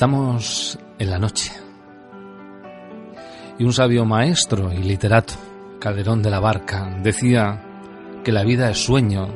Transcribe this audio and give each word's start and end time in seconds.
Estamos 0.00 0.78
en 0.98 1.10
la 1.10 1.18
noche. 1.18 1.52
Y 3.58 3.64
un 3.64 3.72
sabio 3.74 4.06
maestro 4.06 4.72
y 4.72 4.78
literato, 4.78 5.34
Calderón 5.78 6.22
de 6.22 6.30
la 6.30 6.40
Barca, 6.40 6.96
decía 7.02 7.62
que 8.24 8.32
la 8.32 8.42
vida 8.42 8.70
es 8.70 8.82
sueño 8.82 9.28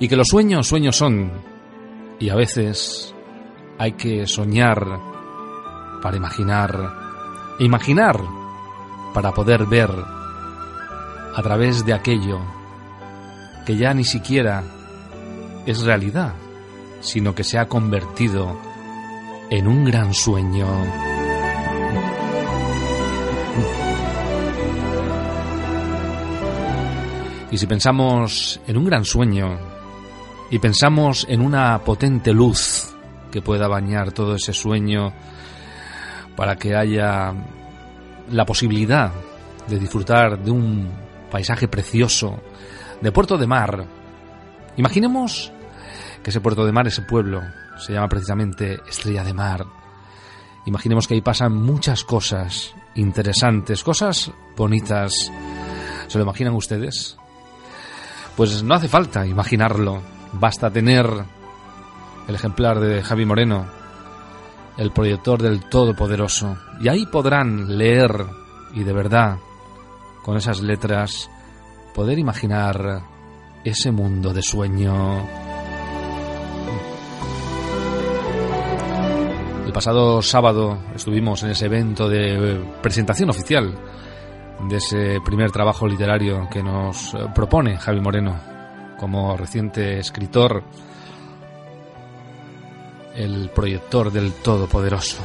y 0.00 0.08
que 0.08 0.16
los 0.16 0.26
sueños 0.26 0.66
sueños 0.66 0.96
son. 0.96 1.30
Y 2.18 2.30
a 2.30 2.34
veces 2.34 3.14
hay 3.78 3.92
que 3.92 4.26
soñar 4.26 4.84
para 6.02 6.16
imaginar 6.16 6.92
e 7.60 7.64
imaginar 7.64 8.20
para 9.14 9.30
poder 9.30 9.66
ver 9.66 9.90
a 11.32 11.42
través 11.44 11.86
de 11.86 11.94
aquello 11.94 12.40
que 13.64 13.76
ya 13.76 13.94
ni 13.94 14.02
siquiera 14.02 14.64
es 15.64 15.82
realidad, 15.82 16.34
sino 17.02 17.36
que 17.36 17.44
se 17.44 17.56
ha 17.56 17.68
convertido 17.68 18.58
en 18.74 18.75
un 19.50 19.84
gran 19.84 20.12
sueño. 20.12 20.66
Y 27.50 27.58
si 27.58 27.66
pensamos 27.66 28.60
en 28.66 28.76
un 28.76 28.84
gran 28.84 29.04
sueño 29.04 29.58
y 30.50 30.58
pensamos 30.58 31.26
en 31.28 31.40
una 31.40 31.78
potente 31.78 32.32
luz 32.32 32.94
que 33.30 33.40
pueda 33.40 33.68
bañar 33.68 34.12
todo 34.12 34.34
ese 34.34 34.52
sueño 34.52 35.12
para 36.34 36.56
que 36.56 36.74
haya 36.74 37.32
la 38.30 38.44
posibilidad 38.44 39.12
de 39.68 39.78
disfrutar 39.78 40.42
de 40.42 40.50
un 40.50 40.90
paisaje 41.30 41.68
precioso, 41.68 42.40
de 43.00 43.12
puerto 43.12 43.38
de 43.38 43.46
mar, 43.46 43.86
imaginemos 44.76 45.52
que 46.22 46.30
ese 46.30 46.40
puerto 46.40 46.66
de 46.66 46.72
mar, 46.72 46.86
ese 46.86 47.02
pueblo, 47.02 47.42
se 47.78 47.92
llama 47.92 48.08
precisamente 48.08 48.80
Estrella 48.88 49.24
de 49.24 49.34
Mar. 49.34 49.64
Imaginemos 50.66 51.06
que 51.06 51.14
ahí 51.14 51.20
pasan 51.20 51.54
muchas 51.54 52.04
cosas 52.04 52.74
interesantes, 52.94 53.84
cosas 53.84 54.32
bonitas. 54.56 55.12
¿Se 56.08 56.18
lo 56.18 56.24
imaginan 56.24 56.54
ustedes? 56.54 57.16
Pues 58.36 58.62
no 58.62 58.74
hace 58.74 58.88
falta 58.88 59.26
imaginarlo, 59.26 60.02
basta 60.32 60.70
tener 60.70 61.06
el 62.28 62.34
ejemplar 62.34 62.80
de 62.80 63.02
Javi 63.02 63.24
Moreno, 63.24 63.66
el 64.76 64.90
proyector 64.90 65.40
del 65.40 65.68
Todopoderoso, 65.68 66.56
y 66.80 66.88
ahí 66.88 67.06
podrán 67.06 67.78
leer 67.78 68.26
y 68.74 68.84
de 68.84 68.92
verdad, 68.92 69.38
con 70.22 70.36
esas 70.36 70.60
letras, 70.60 71.30
poder 71.94 72.18
imaginar 72.18 73.02
ese 73.64 73.90
mundo 73.90 74.34
de 74.34 74.42
sueño. 74.42 75.45
Pasado 79.76 80.22
sábado 80.22 80.78
estuvimos 80.94 81.42
en 81.42 81.50
ese 81.50 81.66
evento 81.66 82.08
de 82.08 82.64
presentación 82.80 83.28
oficial 83.28 83.74
de 84.70 84.76
ese 84.78 85.20
primer 85.22 85.50
trabajo 85.50 85.86
literario 85.86 86.48
que 86.50 86.62
nos 86.62 87.14
propone 87.34 87.76
Javi 87.76 88.00
Moreno 88.00 88.40
como 88.98 89.36
reciente 89.36 89.98
escritor, 89.98 90.64
el 93.16 93.50
proyector 93.50 94.10
del 94.10 94.32
Todopoderoso. 94.32 95.22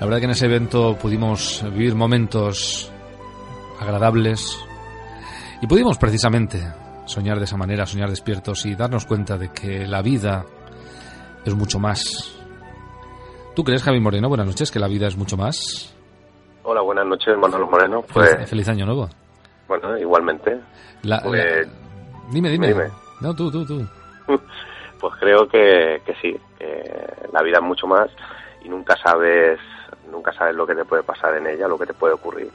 La 0.00 0.06
verdad 0.06 0.18
que 0.18 0.24
en 0.24 0.30
ese 0.32 0.46
evento 0.46 0.98
pudimos 1.00 1.64
vivir 1.70 1.94
momentos 1.94 2.90
agradables 3.78 4.58
y 5.62 5.68
pudimos 5.68 5.98
precisamente 5.98 6.60
soñar 7.04 7.38
de 7.38 7.44
esa 7.44 7.56
manera, 7.56 7.86
soñar 7.86 8.10
despiertos 8.10 8.66
y 8.66 8.74
darnos 8.74 9.06
cuenta 9.06 9.38
de 9.38 9.52
que 9.52 9.86
la 9.86 10.02
vida 10.02 10.44
es 11.44 11.54
mucho 11.54 11.78
más. 11.78 12.38
¿Tú 13.54 13.62
crees, 13.62 13.82
Javi 13.82 14.00
Moreno, 14.00 14.28
buenas 14.28 14.46
noches, 14.46 14.70
que 14.70 14.78
la 14.78 14.88
vida 14.88 15.06
es 15.06 15.16
mucho 15.16 15.36
más? 15.36 15.94
Hola, 16.62 16.80
buenas 16.80 17.06
noches, 17.06 17.36
Manuel 17.36 17.66
Moreno. 17.66 18.02
Pues, 18.12 18.48
feliz, 18.48 18.68
año 18.68 18.86
nuevo. 18.86 19.08
Bueno, 19.68 19.96
igualmente. 19.98 20.58
Pues, 21.02 21.68
dime, 22.30 22.50
dime, 22.50 22.74
No, 23.20 23.34
tú, 23.34 23.50
tú, 23.50 23.64
tú. 23.64 23.86
pues 25.00 25.14
creo 25.20 25.46
que, 25.48 26.00
que 26.04 26.14
sí, 26.20 26.34
que 26.58 27.28
la 27.32 27.42
vida 27.42 27.58
es 27.58 27.64
mucho 27.64 27.86
más 27.86 28.10
y 28.64 28.68
nunca 28.68 28.96
sabes 28.96 29.60
nunca 30.10 30.32
sabes 30.32 30.54
lo 30.54 30.66
que 30.66 30.74
te 30.74 30.84
puede 30.84 31.02
pasar 31.02 31.36
en 31.36 31.46
ella, 31.46 31.68
lo 31.68 31.78
que 31.78 31.86
te 31.86 31.94
puede 31.94 32.14
ocurrir. 32.14 32.50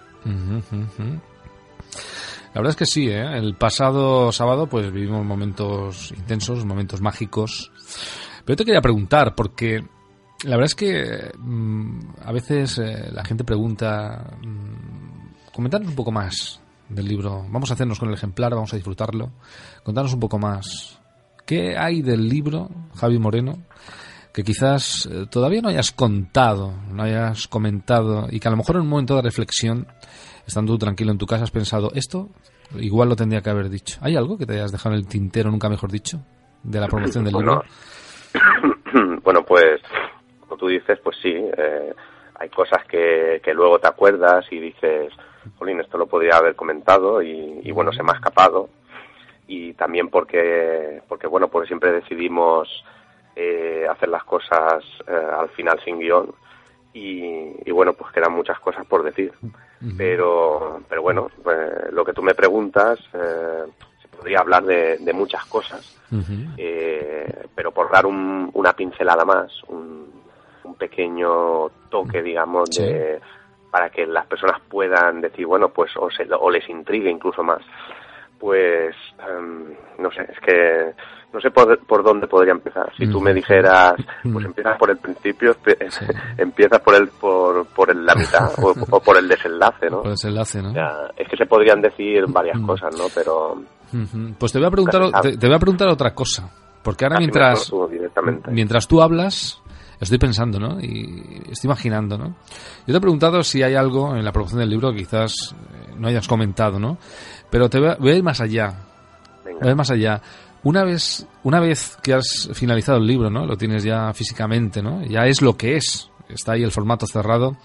La 2.53 2.61
verdad 2.61 2.71
es 2.71 2.75
que 2.75 2.85
sí, 2.85 3.09
¿eh? 3.09 3.37
el 3.37 3.55
pasado 3.55 4.31
sábado 4.31 4.67
pues 4.67 4.91
vivimos 4.91 5.23
momentos 5.23 6.11
intensos, 6.11 6.65
momentos 6.65 7.01
mágicos. 7.01 7.71
Pero 8.49 8.57
te 8.57 8.65
quería 8.65 8.81
preguntar, 8.81 9.35
porque 9.35 9.79
la 10.43 10.55
verdad 10.57 10.65
es 10.65 10.73
que 10.73 11.31
mm, 11.37 11.99
a 12.25 12.31
veces 12.31 12.79
eh, 12.79 13.11
la 13.11 13.23
gente 13.23 13.43
pregunta, 13.43 14.39
mm, 14.41 15.51
comentarnos 15.53 15.91
un 15.91 15.95
poco 15.95 16.11
más 16.11 16.59
del 16.89 17.07
libro. 17.07 17.45
Vamos 17.47 17.69
a 17.69 17.75
hacernos 17.75 17.99
con 17.99 18.09
el 18.09 18.15
ejemplar, 18.15 18.55
vamos 18.55 18.73
a 18.73 18.75
disfrutarlo. 18.75 19.33
Contarnos 19.83 20.15
un 20.15 20.19
poco 20.19 20.39
más. 20.39 20.99
¿Qué 21.45 21.77
hay 21.77 22.01
del 22.01 22.27
libro, 22.27 22.71
Javi 22.95 23.19
Moreno, 23.19 23.59
que 24.33 24.41
quizás 24.41 25.07
eh, 25.11 25.27
todavía 25.29 25.61
no 25.61 25.69
hayas 25.69 25.91
contado, 25.91 26.73
no 26.91 27.03
hayas 27.03 27.47
comentado 27.47 28.25
y 28.31 28.39
que 28.39 28.47
a 28.47 28.51
lo 28.51 28.57
mejor 28.57 28.77
en 28.77 28.81
un 28.81 28.89
momento 28.89 29.15
de 29.15 29.21
reflexión, 29.21 29.85
estando 30.47 30.73
tú 30.73 30.79
tranquilo 30.79 31.11
en 31.11 31.19
tu 31.19 31.27
casa, 31.27 31.43
has 31.43 31.51
pensado, 31.51 31.91
esto 31.93 32.31
igual 32.79 33.09
lo 33.09 33.15
tendría 33.15 33.41
que 33.41 33.51
haber 33.51 33.69
dicho. 33.69 33.99
¿Hay 34.01 34.15
algo 34.15 34.39
que 34.39 34.47
te 34.47 34.53
hayas 34.53 34.71
dejado 34.71 34.95
en 34.95 35.01
el 35.01 35.07
tintero, 35.07 35.51
nunca 35.51 35.69
mejor 35.69 35.91
dicho, 35.91 36.19
de 36.63 36.79
la 36.79 36.87
promoción 36.87 37.23
del 37.23 37.35
libro? 37.35 37.61
bueno, 39.23 39.43
pues, 39.43 39.81
como 40.41 40.57
tú 40.57 40.67
dices, 40.67 40.99
pues 41.03 41.17
sí, 41.21 41.33
eh, 41.35 41.93
hay 42.35 42.49
cosas 42.49 42.85
que, 42.85 43.41
que 43.43 43.53
luego 43.53 43.79
te 43.79 43.87
acuerdas 43.87 44.45
y 44.51 44.59
dices, 44.59 45.13
Jolín, 45.57 45.79
esto 45.79 45.97
lo 45.97 46.07
podría 46.07 46.37
haber 46.37 46.55
comentado 46.55 47.21
y, 47.21 47.71
bueno, 47.71 47.91
se 47.91 48.03
me 48.03 48.11
ha 48.11 48.15
escapado. 48.15 48.69
Y 49.47 49.73
también 49.73 50.09
porque, 50.09 51.01
porque 51.07 51.27
bueno, 51.27 51.47
pues 51.47 51.67
siempre 51.67 51.91
decidimos 51.91 52.67
eh, 53.35 53.87
hacer 53.89 54.09
las 54.09 54.23
cosas 54.23 54.83
eh, 55.07 55.27
al 55.39 55.49
final 55.49 55.79
sin 55.83 55.99
guion. 55.99 56.33
Y, 56.91 57.71
bueno, 57.71 57.93
pues 57.93 58.11
quedan 58.11 58.33
muchas 58.33 58.59
cosas 58.59 58.85
por 58.85 59.03
decir. 59.03 59.31
Pero, 59.97 60.81
pero 60.89 61.01
bueno, 61.01 61.29
pues, 61.41 61.93
lo 61.93 62.03
que 62.03 62.13
tú 62.13 62.21
me 62.21 62.35
preguntas, 62.35 62.99
podría 64.17 64.39
hablar 64.39 64.65
de, 64.65 65.13
muchas 65.13 65.45
cosas, 65.45 65.97
eh, 66.57 67.45
pero 67.53 67.71
por 67.71 67.91
dar 67.91 68.05
una 68.05 68.73
pincelada 68.73 69.25
más, 69.25 69.51
pequeño 70.77 71.69
toque, 71.89 72.21
digamos, 72.21 72.69
de 72.71 73.19
para 73.69 73.89
que 73.89 74.07
las 74.07 74.25
personas 74.25 74.59
puedan 74.67 75.21
decir, 75.21 75.45
bueno, 75.45 75.69
pues 75.69 75.91
o, 75.97 76.09
se, 76.09 76.27
o 76.31 76.49
les 76.49 76.67
intrigue 76.69 77.11
incluso 77.11 77.43
más. 77.43 77.61
Pues, 78.39 78.95
em, 79.19 79.75
no 79.99 80.09
sé, 80.11 80.21
es 80.21 80.39
que 80.39 80.93
no 81.31 81.39
sé 81.39 81.51
por, 81.51 81.77
por 81.85 82.03
dónde 82.03 82.25
podría 82.25 82.53
empezar. 82.53 82.91
Si 82.97 83.07
tú 83.07 83.21
me 83.21 83.33
dijeras, 83.33 83.93
pues 84.23 84.45
empiezas 84.45 84.77
por 84.77 84.89
el 84.89 84.97
principio, 84.97 85.55
empiezas 86.37 86.79
por 86.79 86.95
el 86.95 87.09
por, 87.09 87.67
por 87.67 87.95
la 87.95 88.15
mitad 88.15 88.51
o, 88.63 88.99
por 88.99 89.17
el 89.17 89.27
desenlace, 89.27 89.89
¿no? 89.89 89.97
Por 89.97 90.07
el 90.07 90.13
desenlace, 90.13 90.61
¿no? 90.63 90.73
es 91.15 91.27
que 91.27 91.37
se 91.37 91.45
podrían 91.45 91.81
decir 91.81 92.25
varias 92.27 92.59
cosas, 92.61 92.95
¿no? 92.97 93.05
Pero... 93.13 93.61
Pues 94.37 94.51
te 94.51 94.59
voy 94.59 94.67
a 94.67 94.71
preguntar, 94.71 95.21
te, 95.21 95.47
voy 95.47 95.55
a 95.55 95.59
preguntar 95.59 95.87
otra 95.87 96.13
cosa. 96.13 96.49
Porque 96.83 97.05
ahora 97.05 97.17
mientras, 97.17 97.71
mientras 98.51 98.87
tú 98.87 99.01
hablas, 99.01 99.61
estoy 99.99 100.17
pensando, 100.17 100.59
¿no? 100.59 100.79
Y 100.79 101.41
estoy 101.49 101.67
imaginando, 101.67 102.17
¿no? 102.17 102.35
Yo 102.87 102.93
te 102.93 102.97
he 102.97 103.01
preguntado 103.01 103.43
si 103.43 103.61
hay 103.63 103.75
algo 103.75 104.15
en 104.15 104.23
la 104.23 104.31
producción 104.31 104.59
del 104.59 104.69
libro 104.69 104.91
que 104.91 104.99
quizás 104.99 105.53
eh, 105.53 105.93
no 105.97 106.07
hayas 106.07 106.27
comentado, 106.27 106.79
¿no? 106.79 106.97
Pero 107.49 107.69
te 107.69 107.79
voy 107.79 108.11
a, 108.11 108.15
ir 108.15 108.23
más 108.23 108.39
allá. 108.41 108.73
Voy 109.43 109.67
a 109.67 109.71
ir 109.71 109.75
más 109.75 109.91
allá. 109.91 110.21
Una 110.63 110.83
vez, 110.83 111.25
una 111.43 111.59
vez 111.59 111.97
que 112.01 112.13
has 112.13 112.49
finalizado 112.53 112.97
el 112.97 113.07
libro, 113.07 113.29
¿no? 113.29 113.45
Lo 113.45 113.57
tienes 113.57 113.83
ya 113.83 114.13
físicamente, 114.13 114.81
¿no? 114.81 115.03
Ya 115.03 115.25
es 115.25 115.41
lo 115.41 115.57
que 115.57 115.77
es. 115.77 116.09
Está 116.27 116.53
ahí 116.53 116.63
el 116.63 116.71
formato 116.71 117.05
cerrado. 117.07 117.57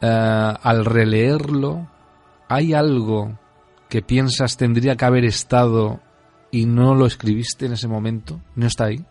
Eh, 0.00 0.54
al 0.62 0.84
releerlo, 0.84 1.88
¿hay 2.48 2.74
algo 2.74 3.32
que 3.88 4.02
piensas 4.02 4.56
tendría 4.56 4.96
que 4.96 5.04
haber 5.04 5.24
estado 5.24 6.00
y 6.50 6.66
no 6.66 6.94
lo 6.94 7.06
escribiste 7.06 7.66
en 7.66 7.72
ese 7.72 7.88
momento? 7.88 8.40
¿No 8.54 8.66
está 8.66 8.86
ahí? 8.86 9.04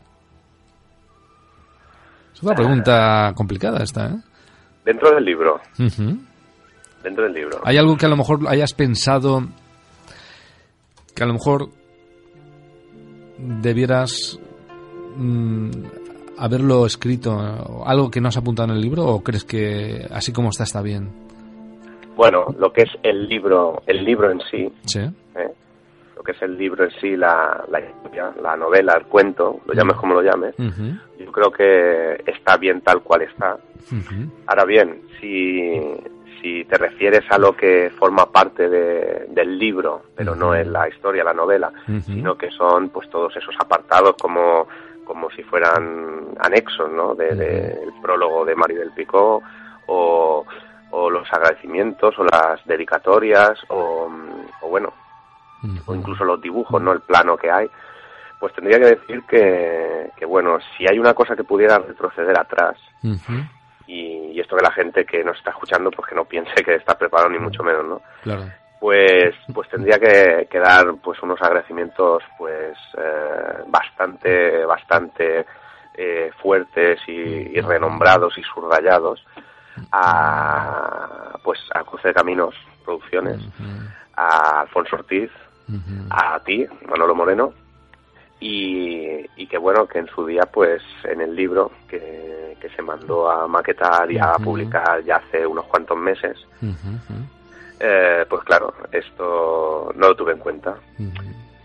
Es 2.34 2.44
una 2.44 2.56
pregunta 2.56 3.34
complicada 3.36 3.82
esta, 3.84 4.08
¿eh? 4.08 4.16
Dentro 4.84 5.14
del 5.16 5.26
libro. 5.26 5.62
Dentro 5.78 7.24
del 7.24 7.34
libro. 7.34 7.62
¿Hay 7.64 7.78
algo 7.78 7.98
que 7.98 8.06
a 8.06 8.10
lo 8.10 8.18
mejor 8.18 8.42
hayas 8.48 8.74
pensado 8.74 9.48
que 11.16 11.24
a 11.24 11.26
lo 11.26 11.34
mejor 11.34 11.70
debieras 13.38 14.38
mm, 15.16 15.72
haberlo 16.38 16.86
escrito? 16.86 17.84
¿Algo 17.86 18.12
que 18.12 18.22
no 18.22 18.28
has 18.28 18.38
apuntado 18.38 18.70
en 18.70 18.76
el 18.76 18.82
libro 18.82 19.06
o 19.06 19.24
crees 19.24 19.46
que 19.46 20.08
así 20.12 20.32
como 20.34 20.50
está 20.50 20.66
está 20.66 20.82
bien? 20.82 21.25
Bueno, 22.16 22.46
lo 22.58 22.72
que 22.72 22.84
es 22.84 22.92
el 23.04 23.28
libro, 23.28 23.84
el 23.86 24.04
libro 24.04 24.32
en 24.32 24.40
sí, 24.50 24.72
¿eh? 24.98 25.12
lo 26.16 26.24
que 26.24 26.32
es 26.32 26.42
el 26.42 26.58
libro 26.58 26.86
en 26.86 26.92
sí, 27.02 27.16
la, 27.18 27.64
la 27.70 27.80
historia, 27.80 28.32
la 28.42 28.56
novela, 28.56 28.94
el 28.94 29.06
cuento, 29.06 29.60
lo 29.66 29.74
llames 29.74 29.98
como 29.98 30.14
lo 30.14 30.22
llames, 30.22 30.56
yo 30.58 31.32
creo 31.32 31.52
que 31.52 32.24
está 32.26 32.58
bien 32.58 32.82
tal 32.82 33.02
cual 33.02 33.24
está. 33.24 33.58
Ahora 34.48 34.66
bien, 34.66 35.02
si, 35.20 35.80
si 36.42 36.64
te 36.66 36.78
refieres 36.78 37.24
a 37.30 37.38
lo 37.38 37.56
que 37.56 37.92
forma 37.98 38.32
parte 38.32 38.70
de, 38.70 39.26
del 39.30 39.58
libro, 39.58 40.04
pero 40.16 40.36
no 40.36 40.54
es 40.54 40.68
la 40.68 40.88
historia, 40.88 41.24
la 41.24 41.34
novela, 41.34 41.72
sino 42.06 42.38
que 42.38 42.50
son 42.52 42.90
pues 42.90 43.10
todos 43.10 43.36
esos 43.36 43.56
apartados 43.60 44.16
como, 44.22 44.68
como 45.04 45.30
si 45.32 45.44
fueran 45.44 46.36
anexos, 46.40 46.92
¿no? 46.92 47.16
De, 47.16 47.30
el 47.30 47.94
prólogo 48.02 48.46
de 48.46 48.56
Mario 48.56 48.80
del 48.80 48.92
Pico 48.92 49.42
o, 49.88 50.46
o 50.98 51.10
los 51.10 51.28
agradecimientos 51.32 52.18
o 52.18 52.24
las 52.24 52.66
dedicatorias 52.66 53.60
o, 53.68 54.10
bueno, 54.70 54.94
o 55.86 55.94
incluso 55.94 56.24
los 56.24 56.40
dibujos, 56.42 56.82
¿no? 56.82 56.94
El 56.94 57.02
plano 57.02 57.36
que 57.36 57.52
hay. 57.52 57.70
Pues 58.40 58.54
tendría 58.54 58.80
que 58.80 58.96
decir 58.96 59.24
que, 59.28 60.12
que, 60.16 60.26
bueno, 60.26 60.58
si 60.78 60.86
hay 60.88 60.98
una 60.98 61.14
cosa 61.14 61.36
que 61.36 61.44
pudiera 61.44 61.80
retroceder 61.80 62.38
atrás, 62.38 62.78
y, 63.88 64.40
esto 64.40 64.56
que 64.56 64.64
la 64.64 64.72
gente 64.72 65.06
que 65.06 65.24
nos 65.24 65.38
está 65.38 65.52
escuchando 65.52 65.90
pues 65.92 66.10
que 66.10 66.16
no 66.16 66.26
piense 66.26 66.64
que 66.64 66.76
está 66.76 66.98
preparado 66.98 67.30
ni 67.30 67.40
mucho 67.40 67.64
menos 67.64 67.86
no 67.86 68.02
pues 68.80 69.34
pues 69.54 69.70
tendría 69.70 69.98
que, 69.98 70.60
dar 70.60 70.94
pues 71.02 71.22
unos 71.24 71.42
agradecimientos 71.42 72.22
pues 72.38 72.78
eh, 72.98 73.64
bastante 73.68 74.66
bastante 74.66 75.46
eh, 75.96 76.32
fuertes 76.42 77.00
y, 77.08 77.60
renombrados 77.62 78.38
y 78.38 78.44
subrayados 78.44 79.26
a 79.96 81.38
pues 81.44 81.60
a 81.74 81.84
Cruce 81.84 82.10
de 82.10 82.14
Caminos 82.14 82.56
Producciones 82.84 83.42
a 84.16 84.62
Alfonso 84.62 84.98
Ortiz 84.98 85.32
a 86.10 86.40
ti 86.42 86.66
Manolo 86.88 87.16
Moreno 87.16 87.54
y, 88.40 89.26
y 89.38 89.48
que 89.48 89.58
bueno 89.58 89.88
que 89.88 90.00
en 90.00 90.08
su 90.08 90.26
día 90.26 90.44
pues 90.52 90.82
en 91.04 91.22
el 91.22 91.36
libro 91.36 91.72
que, 91.88 92.58
que 92.60 92.70
se 92.70 92.82
mandó 92.82 93.30
a 93.30 93.48
maquetar 93.48 94.12
y 94.12 94.20
a 94.20 94.34
publicar 94.34 95.04
ya 95.04 95.16
hace 95.18 95.48
unos 95.48 95.66
cuantos 95.66 95.98
meses 95.98 96.38
eh, 97.80 98.26
pues 98.30 98.44
claro 98.44 98.74
esto 98.92 99.92
no 99.96 100.10
lo 100.10 100.16
tuve 100.16 100.34
en 100.34 100.40
cuenta. 100.40 100.76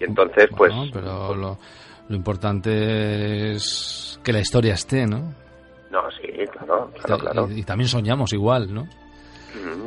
Y 0.01 0.05
entonces 0.05 0.49
pues 0.57 0.73
pero 0.93 1.35
lo, 1.35 1.59
lo, 2.09 2.17
importante 2.17 3.53
es 3.53 4.19
que 4.23 4.33
la 4.33 4.41
historia 4.41 4.75
esté 4.75 5.07
no 5.07 5.35
no 5.91 6.11
sí 6.13 6.20
claro 6.53 6.91
claro, 7.03 7.19
claro. 7.19 7.51
Y, 7.51 7.63
también 7.63 7.89
soñamos 7.89 8.33
igual 8.33 8.73
no 8.73 8.87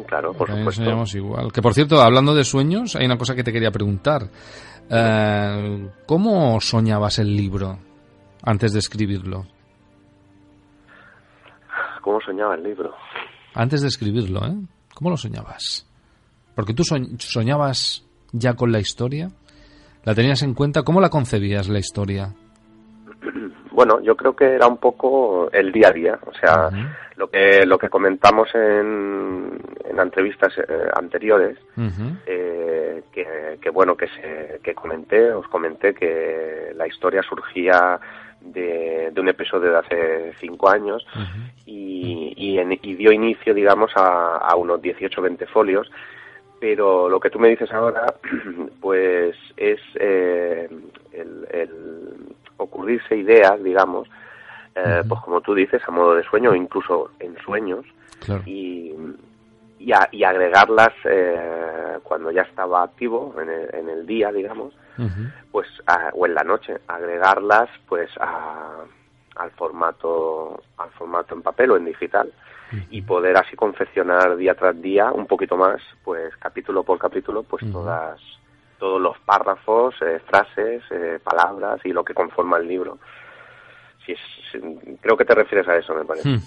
claro 0.07 0.33
por 0.33 0.47
también 0.47 0.65
supuesto 0.65 0.83
soñamos 0.83 1.15
igual 1.15 1.51
que 1.51 1.61
por 1.61 1.73
cierto 1.73 2.01
hablando 2.01 2.35
de 2.35 2.43
sueños 2.43 2.95
hay 2.95 3.05
una 3.05 3.17
cosa 3.17 3.35
que 3.35 3.43
te 3.43 3.51
quería 3.51 3.71
preguntar 3.71 4.29
eh, 4.89 5.89
¿Cómo 6.05 6.59
soñabas 6.59 7.19
el 7.19 7.35
libro 7.35 7.79
antes 8.43 8.73
de 8.73 8.79
escribirlo? 8.79 9.45
¿Cómo 12.01 12.19
soñaba 12.21 12.55
el 12.55 12.63
libro? 12.63 12.93
Antes 13.53 13.81
de 13.81 13.87
escribirlo, 13.87 14.45
¿eh? 14.45 14.55
¿Cómo 14.93 15.09
lo 15.09 15.17
soñabas? 15.17 15.87
Porque 16.53 16.73
tú 16.73 16.83
soñabas 16.83 18.05
ya 18.31 18.55
con 18.55 18.71
la 18.71 18.79
historia. 18.79 19.29
¿La 20.03 20.13
tenías 20.13 20.43
en 20.43 20.53
cuenta? 20.53 20.83
¿Cómo 20.83 20.99
la 20.99 21.09
concebías 21.09 21.69
la 21.69 21.79
historia? 21.79 22.35
Bueno, 23.73 23.99
yo 24.01 24.15
creo 24.15 24.35
que 24.35 24.45
era 24.45 24.67
un 24.67 24.77
poco 24.77 25.49
el 25.51 25.71
día 25.71 25.87
a 25.87 25.91
día, 25.91 26.19
o 26.27 26.33
sea, 26.33 26.69
lo 27.15 27.27
que 27.27 27.65
lo 27.65 27.79
que 27.79 27.89
comentamos 27.89 28.47
en, 28.53 29.59
en 29.83 29.99
entrevistas 29.99 30.53
eh, 30.59 30.89
anteriores, 30.95 31.57
eh, 32.27 33.03
que, 33.11 33.69
bueno 33.71 33.97
que 33.97 34.07
se 34.09 34.59
que 34.63 34.75
comenté, 34.75 35.31
os 35.31 35.47
comenté 35.47 35.95
que 35.95 36.71
la 36.75 36.85
historia 36.85 37.23
surgía 37.23 37.99
de, 38.41 39.09
de 39.11 39.21
un 39.21 39.29
episodio 39.29 39.71
de 39.71 39.77
hace 39.77 40.33
cinco 40.39 40.69
años 40.69 41.03
y, 41.65 42.33
y, 42.37 42.93
dio 42.95 43.11
inicio, 43.11 43.55
digamos, 43.55 43.91
a, 43.95 44.37
a 44.37 44.55
unos 44.55 44.81
18-20 44.81 45.47
folios. 45.47 45.89
Pero 46.59 47.09
lo 47.09 47.19
que 47.19 47.29
tú 47.29 47.39
me 47.39 47.49
dices 47.49 47.71
ahora, 47.71 48.13
pues 48.81 49.35
es 49.57 49.79
eh, 49.95 50.69
el, 51.11 51.75
ocurrirse 52.57 53.15
ideas, 53.15 53.61
digamos, 53.63 54.07
eh, 54.75 55.03
pues 55.07 55.21
como 55.21 55.41
tú 55.41 55.53
dices, 55.53 55.81
a 55.87 55.91
modo 55.91 56.15
de 56.15 56.23
sueño 56.23 56.51
o 56.51 56.55
incluso 56.55 57.11
en 57.19 57.37
sueños, 57.37 57.85
y, 58.45 58.93
y, 59.79 60.23
agregarlas 60.23 60.93
eh, 61.05 61.99
cuando 62.03 62.31
ya 62.31 62.43
estaba 62.43 62.83
activo 62.83 63.35
en 63.39 63.89
el, 63.89 64.05
día, 64.07 64.31
digamos, 64.31 64.73
pues 65.51 65.67
o 66.13 66.25
en 66.25 66.33
la 66.33 66.43
noche, 66.43 66.77
agregarlas 66.87 67.69
pues 67.87 68.09
al 68.17 69.51
formato 69.51 70.61
al 70.77 70.89
formato 70.91 71.35
en 71.35 71.41
papel 71.41 71.71
o 71.71 71.77
en 71.77 71.85
digital 71.85 72.31
y 72.89 73.01
poder 73.01 73.37
así 73.37 73.55
confeccionar 73.55 74.35
día 74.35 74.55
tras 74.55 74.79
día 74.81 75.11
un 75.11 75.27
poquito 75.27 75.57
más, 75.57 75.81
pues 76.03 76.35
capítulo 76.37 76.83
por 76.83 76.97
capítulo, 76.97 77.43
pues 77.43 77.63
todas 77.71 78.19
todos 78.83 79.01
los 79.01 79.17
párrafos, 79.19 79.95
eh, 80.01 80.19
frases, 80.27 80.83
eh, 80.91 81.17
palabras 81.23 81.79
y 81.85 81.93
lo 81.93 82.03
que 82.03 82.13
conforma 82.13 82.57
el 82.57 82.67
libro. 82.67 82.99
Si 84.05 84.13
creo 84.99 85.15
que 85.15 85.23
te 85.23 85.33
refieres 85.33 85.65
a 85.69 85.77
eso, 85.77 85.95
me 85.95 86.03
parece. 86.03 86.37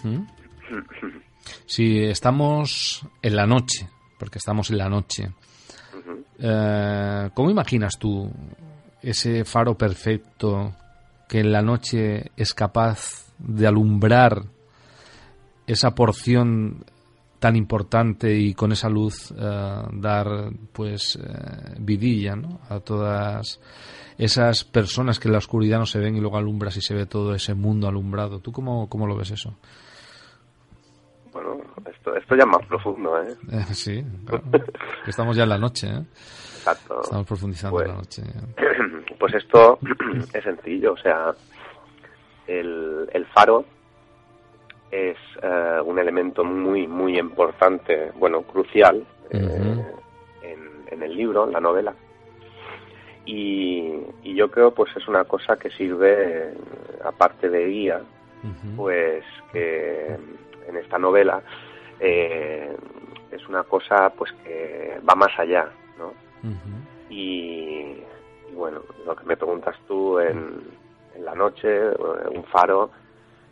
Si 1.65 2.05
estamos 2.05 3.09
en 3.23 3.37
la 3.37 3.47
noche, 3.47 3.89
porque 4.19 4.37
estamos 4.37 4.71
en 4.71 4.77
la 4.77 4.91
noche, 4.91 5.31
eh, 6.39 7.31
¿cómo 7.33 7.51
imaginas 7.51 7.99
tú 7.99 8.31
ese 9.01 9.47
faro 9.47 9.75
perfecto 9.75 10.75
que 11.27 11.41
en 11.41 11.53
la 11.53 11.63
noche 11.63 12.33
es 12.37 12.53
capaz 12.53 13.33
de 13.39 13.67
alumbrar 13.67 14.43
esa 15.67 15.95
porción 15.95 16.85
tan 17.39 17.57
importante 17.57 18.35
y 18.35 18.55
con 18.55 18.73
esa 18.73 18.89
luz 18.89 19.33
eh, 19.37 19.83
dar 19.93 20.51
pues 20.73 21.17
eh, 21.17 21.75
vidilla 21.79 22.37
¿no? 22.37 22.61
a 22.69 22.81
todas 22.81 23.61
esas 24.19 24.65
personas 24.65 25.19
que 25.19 25.29
en 25.29 25.33
la 25.33 25.39
oscuridad 25.39 25.79
no 25.79 25.87
se 25.87 25.99
ven 25.99 26.17
y 26.17 26.21
luego 26.21 26.39
alumbras 26.39 26.77
y 26.77 26.81
se 26.81 26.95
ve 26.95 27.07
todo 27.07 27.35
ese 27.35 27.55
mundo 27.55 27.89
alumbrado. 27.89 28.41
¿Tú 28.41 28.53
cómo, 28.53 28.89
cómo 28.89 29.07
lo 29.07 29.17
ves 29.17 29.33
eso? 29.33 29.55
Bueno, 31.33 31.59
esto, 31.91 32.17
esto 32.17 32.35
ya 32.35 32.45
es 32.45 32.49
más 32.49 32.67
profundo, 32.67 33.23
¿eh? 33.23 33.35
eh 33.53 33.75
sí, 33.75 34.03
estamos 35.07 35.37
ya 35.37 35.43
en 35.43 35.49
la 35.51 35.59
noche, 35.59 35.89
¿eh? 35.89 36.05
Exacto. 36.57 37.01
Estamos 37.03 37.27
profundizando 37.27 37.83
en 37.83 37.89
la 37.89 37.95
pues, 37.95 38.19
noche. 38.19 38.33
Pues 39.19 39.35
esto 39.35 39.79
es 40.35 40.45
sencillo, 40.45 40.93
o 40.93 40.97
sea, 40.99 41.35
el, 42.47 43.09
el 43.13 43.27
faro 43.27 43.65
es 44.91 45.17
eh, 45.43 45.81
un 45.85 45.99
elemento 45.99 46.45
muy, 46.45 46.87
muy 46.87 47.19
importante, 47.19 48.13
bueno, 48.17 48.43
crucial 48.43 49.05
eh, 49.31 49.85
en, 50.91 51.03
el 51.03 51.17
libro, 51.17 51.45
en 51.45 51.53
la 51.53 51.61
novela. 51.61 51.95
Y, 53.25 54.03
yo 54.23 54.51
creo 54.51 54.71
pues 54.73 54.95
es 54.95 55.09
una 55.09 55.25
cosa 55.25 55.57
que 55.57 55.71
sirve, 55.71 56.53
aparte 57.03 57.49
de 57.49 57.67
guía, 57.69 58.03
pues 58.77 59.25
que 59.51 60.15
en 60.69 60.77
esta 60.77 60.99
novela 60.99 61.41
eh, 61.99 62.77
es 63.31 63.49
una 63.49 63.63
cosa 63.63 64.11
pues 64.11 64.31
que 64.45 65.01
va 65.09 65.15
más 65.15 65.33
allá, 65.39 65.71
¿no? 65.99 66.13
y, 67.09 67.97
bueno, 68.53 68.83
lo 69.07 69.17
que 69.17 69.25
me 69.25 69.39
preguntas 69.39 69.75
tú 69.89 70.21
en, 70.21 70.61
en 71.15 71.25
la 71.25 71.35
noche, 71.35 71.89
un 72.31 72.45
faro, 72.45 72.91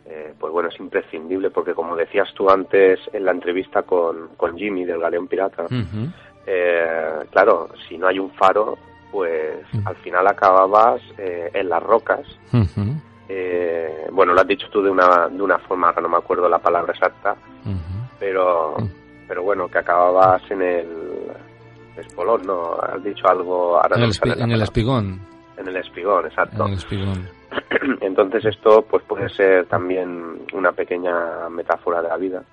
eh, 0.07 0.33
pues 0.39 0.53
bueno, 0.53 0.69
es 0.69 0.79
imprescindible 0.79 1.49
porque 1.49 1.73
como 1.73 1.95
decías 1.95 2.31
tú 2.35 2.47
antes 2.49 2.99
en 3.11 3.25
la 3.25 3.31
entrevista 3.31 3.81
con, 3.81 4.29
con 4.37 4.55
Jimmy 4.55 4.85
del 4.85 4.99
Galeón 4.99 5.27
Pirata, 5.27 5.65
eh, 6.45 7.25
claro, 7.31 7.69
si 7.87 7.97
no 7.97 8.07
hay 8.07 8.19
un 8.19 8.29
faro, 8.31 8.77
pues 9.11 9.65
al 9.85 9.95
final 9.97 10.27
acababas 10.27 11.01
eh, 11.17 11.49
en 11.53 11.69
las 11.69 11.81
rocas. 11.81 12.21
bueno, 14.11 14.33
lo 14.33 14.41
has 14.41 14.47
dicho 14.47 14.67
tú 14.71 14.83
de 14.83 14.91
una, 14.91 15.27
de 15.27 15.41
una 15.41 15.57
forma, 15.57 15.91
que 15.93 16.01
no 16.01 16.09
me 16.09 16.17
acuerdo 16.17 16.47
la 16.47 16.59
palabra 16.59 16.93
exacta, 16.93 17.35
pero, 18.19 18.77
pero 19.27 19.41
bueno, 19.41 19.67
que 19.67 19.79
acababas 19.79 20.41
en 20.51 20.61
el 20.61 20.87
espolón, 21.97 22.43
¿no? 22.45 22.75
Has 22.79 23.03
dicho 23.03 23.27
algo... 23.27 23.81
en, 23.91 24.03
el, 24.03 24.41
en 24.41 24.51
el 24.51 24.61
espigón. 24.61 25.19
En 25.57 25.67
el 25.67 25.77
espigón, 25.77 26.25
exacto. 26.25 26.63
En 26.63 26.73
el 26.73 26.77
espigón. 26.77 27.27
Entonces 28.01 28.45
esto 28.45 28.83
pues 28.83 29.03
puede 29.03 29.29
ser 29.29 29.65
también 29.67 30.45
una 30.53 30.71
pequeña 30.71 31.49
metáfora 31.49 32.01
de 32.01 32.09
la 32.09 32.17
vida, 32.17 32.43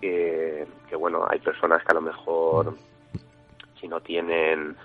que, 0.00 0.66
bueno, 0.96 1.24
hay 1.28 1.38
personas 1.40 1.82
que 1.82 1.90
a 1.90 1.94
lo 1.94 2.02
mejor 2.02 2.74
si 3.80 3.88
no 3.88 4.00
tienen 4.00 4.76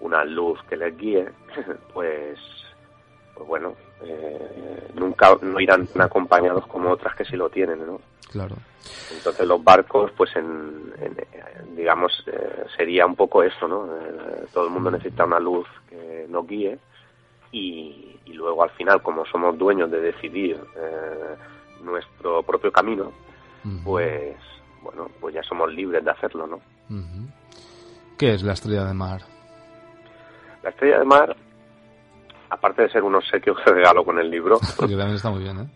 una 0.00 0.24
luz 0.24 0.60
que 0.68 0.76
les 0.76 0.96
guíe, 0.96 1.28
pues, 1.94 2.38
pues 3.34 3.48
bueno, 3.48 3.74
eh, 4.02 4.90
nunca 4.94 5.36
no 5.40 5.60
irán 5.60 5.86
tan 5.86 6.02
acompañados 6.02 6.66
como 6.66 6.90
otras 6.90 7.14
que 7.14 7.24
sí 7.24 7.36
lo 7.36 7.48
tienen, 7.48 7.86
¿no? 7.86 8.00
Claro. 8.30 8.56
Entonces 9.16 9.46
los 9.46 9.62
barcos, 9.62 10.10
pues 10.16 10.34
en, 10.36 10.92
digamos, 11.76 12.24
eh, 12.26 12.64
sería 12.76 13.06
un 13.06 13.14
poco 13.14 13.42
eso, 13.42 13.68
¿no? 13.68 13.86
Eh, 13.86 14.46
todo 14.52 14.64
el 14.64 14.70
mundo 14.70 14.90
necesita 14.90 15.24
una 15.24 15.38
luz 15.38 15.66
que 15.88 16.26
nos 16.28 16.46
guíe 16.46 16.78
y, 17.54 18.32
luego 18.32 18.64
al 18.64 18.70
final, 18.70 19.00
como 19.00 19.24
somos 19.26 19.56
dueños 19.56 19.90
de 19.90 20.00
decidir 20.00 20.60
eh, 20.76 21.36
nuestro 21.82 22.42
propio 22.42 22.72
camino, 22.72 23.12
pues 23.84 24.36
bueno, 24.82 25.08
pues 25.20 25.34
ya 25.34 25.42
somos 25.42 25.72
libres 25.72 26.04
de 26.04 26.10
hacerlo, 26.10 26.46
¿no? 26.46 26.60
¿Qué 28.18 28.34
es 28.34 28.42
la 28.42 28.52
estrella 28.52 28.84
de 28.84 28.94
mar? 28.94 29.22
La 30.62 30.70
estrella 30.70 30.98
de 30.98 31.04
mar, 31.04 31.36
aparte 32.50 32.82
de 32.82 32.90
ser 32.90 33.02
un 33.02 33.14
obsequio 33.14 33.54
que 33.54 33.70
regalo 33.70 34.04
con 34.04 34.18
el 34.18 34.30
libro, 34.30 34.58
porque 34.76 34.96
también 34.96 35.16
está 35.16 35.30
muy 35.30 35.42
bien, 35.42 35.60
¿eh? 35.60 35.68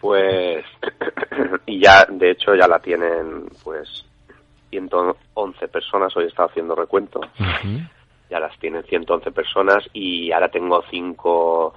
Pues 0.00 0.64
y 1.66 1.80
ya, 1.80 2.04
de 2.08 2.32
hecho, 2.32 2.54
ya 2.54 2.68
la 2.68 2.78
tienen, 2.78 3.48
pues 3.64 4.04
111 4.70 5.68
personas. 5.68 6.16
Hoy 6.16 6.24
he 6.24 6.28
estado 6.28 6.48
haciendo 6.48 6.74
recuento 6.74 7.20
ya 8.32 8.40
las 8.40 8.58
tienen 8.58 8.82
111 8.84 9.30
personas 9.30 9.84
y 9.92 10.32
ahora 10.32 10.48
tengo 10.48 10.82
cinco, 10.90 11.74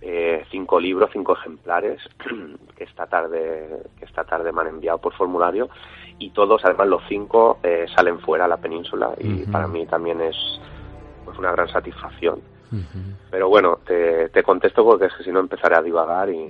eh, 0.00 0.44
cinco 0.48 0.78
libros, 0.78 1.10
cinco 1.12 1.32
ejemplares 1.32 2.00
que 2.76 2.84
esta 2.84 3.06
tarde 3.06 3.82
que 3.98 4.04
esta 4.04 4.22
tarde 4.22 4.52
me 4.52 4.60
han 4.60 4.68
enviado 4.68 4.98
por 4.98 5.12
formulario 5.14 5.68
y 6.20 6.30
todos, 6.30 6.64
además 6.64 6.86
los 6.86 7.02
cinco 7.08 7.58
eh, 7.64 7.86
salen 7.96 8.20
fuera 8.20 8.44
a 8.44 8.48
la 8.48 8.58
península 8.58 9.14
y 9.18 9.46
para 9.46 9.66
mí 9.66 9.84
también 9.86 10.20
es 10.20 10.36
pues 11.24 11.36
una 11.38 11.50
gran 11.50 11.68
satisfacción. 11.68 12.40
Pero 13.30 13.48
bueno, 13.48 13.80
te, 13.84 14.28
te, 14.28 14.42
contesto 14.42 14.84
porque 14.84 15.06
es 15.06 15.14
que 15.14 15.24
si 15.24 15.32
no 15.32 15.40
empezaré 15.40 15.76
a 15.76 15.82
divagar 15.82 16.30
y 16.30 16.46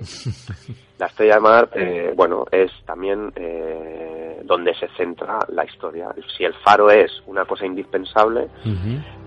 la 0.99 1.07
estrella 1.07 1.35
de 1.35 1.41
mar, 1.41 1.69
eh, 1.73 2.13
bueno, 2.15 2.45
es 2.51 2.71
también 2.85 3.31
eh, 3.35 4.41
donde 4.43 4.75
se 4.75 4.87
centra 4.89 5.39
la 5.49 5.65
historia. 5.65 6.13
Si 6.37 6.43
el 6.43 6.53
faro 6.55 6.91
es 6.91 7.11
una 7.25 7.45
cosa 7.45 7.65
indispensable, 7.65 8.49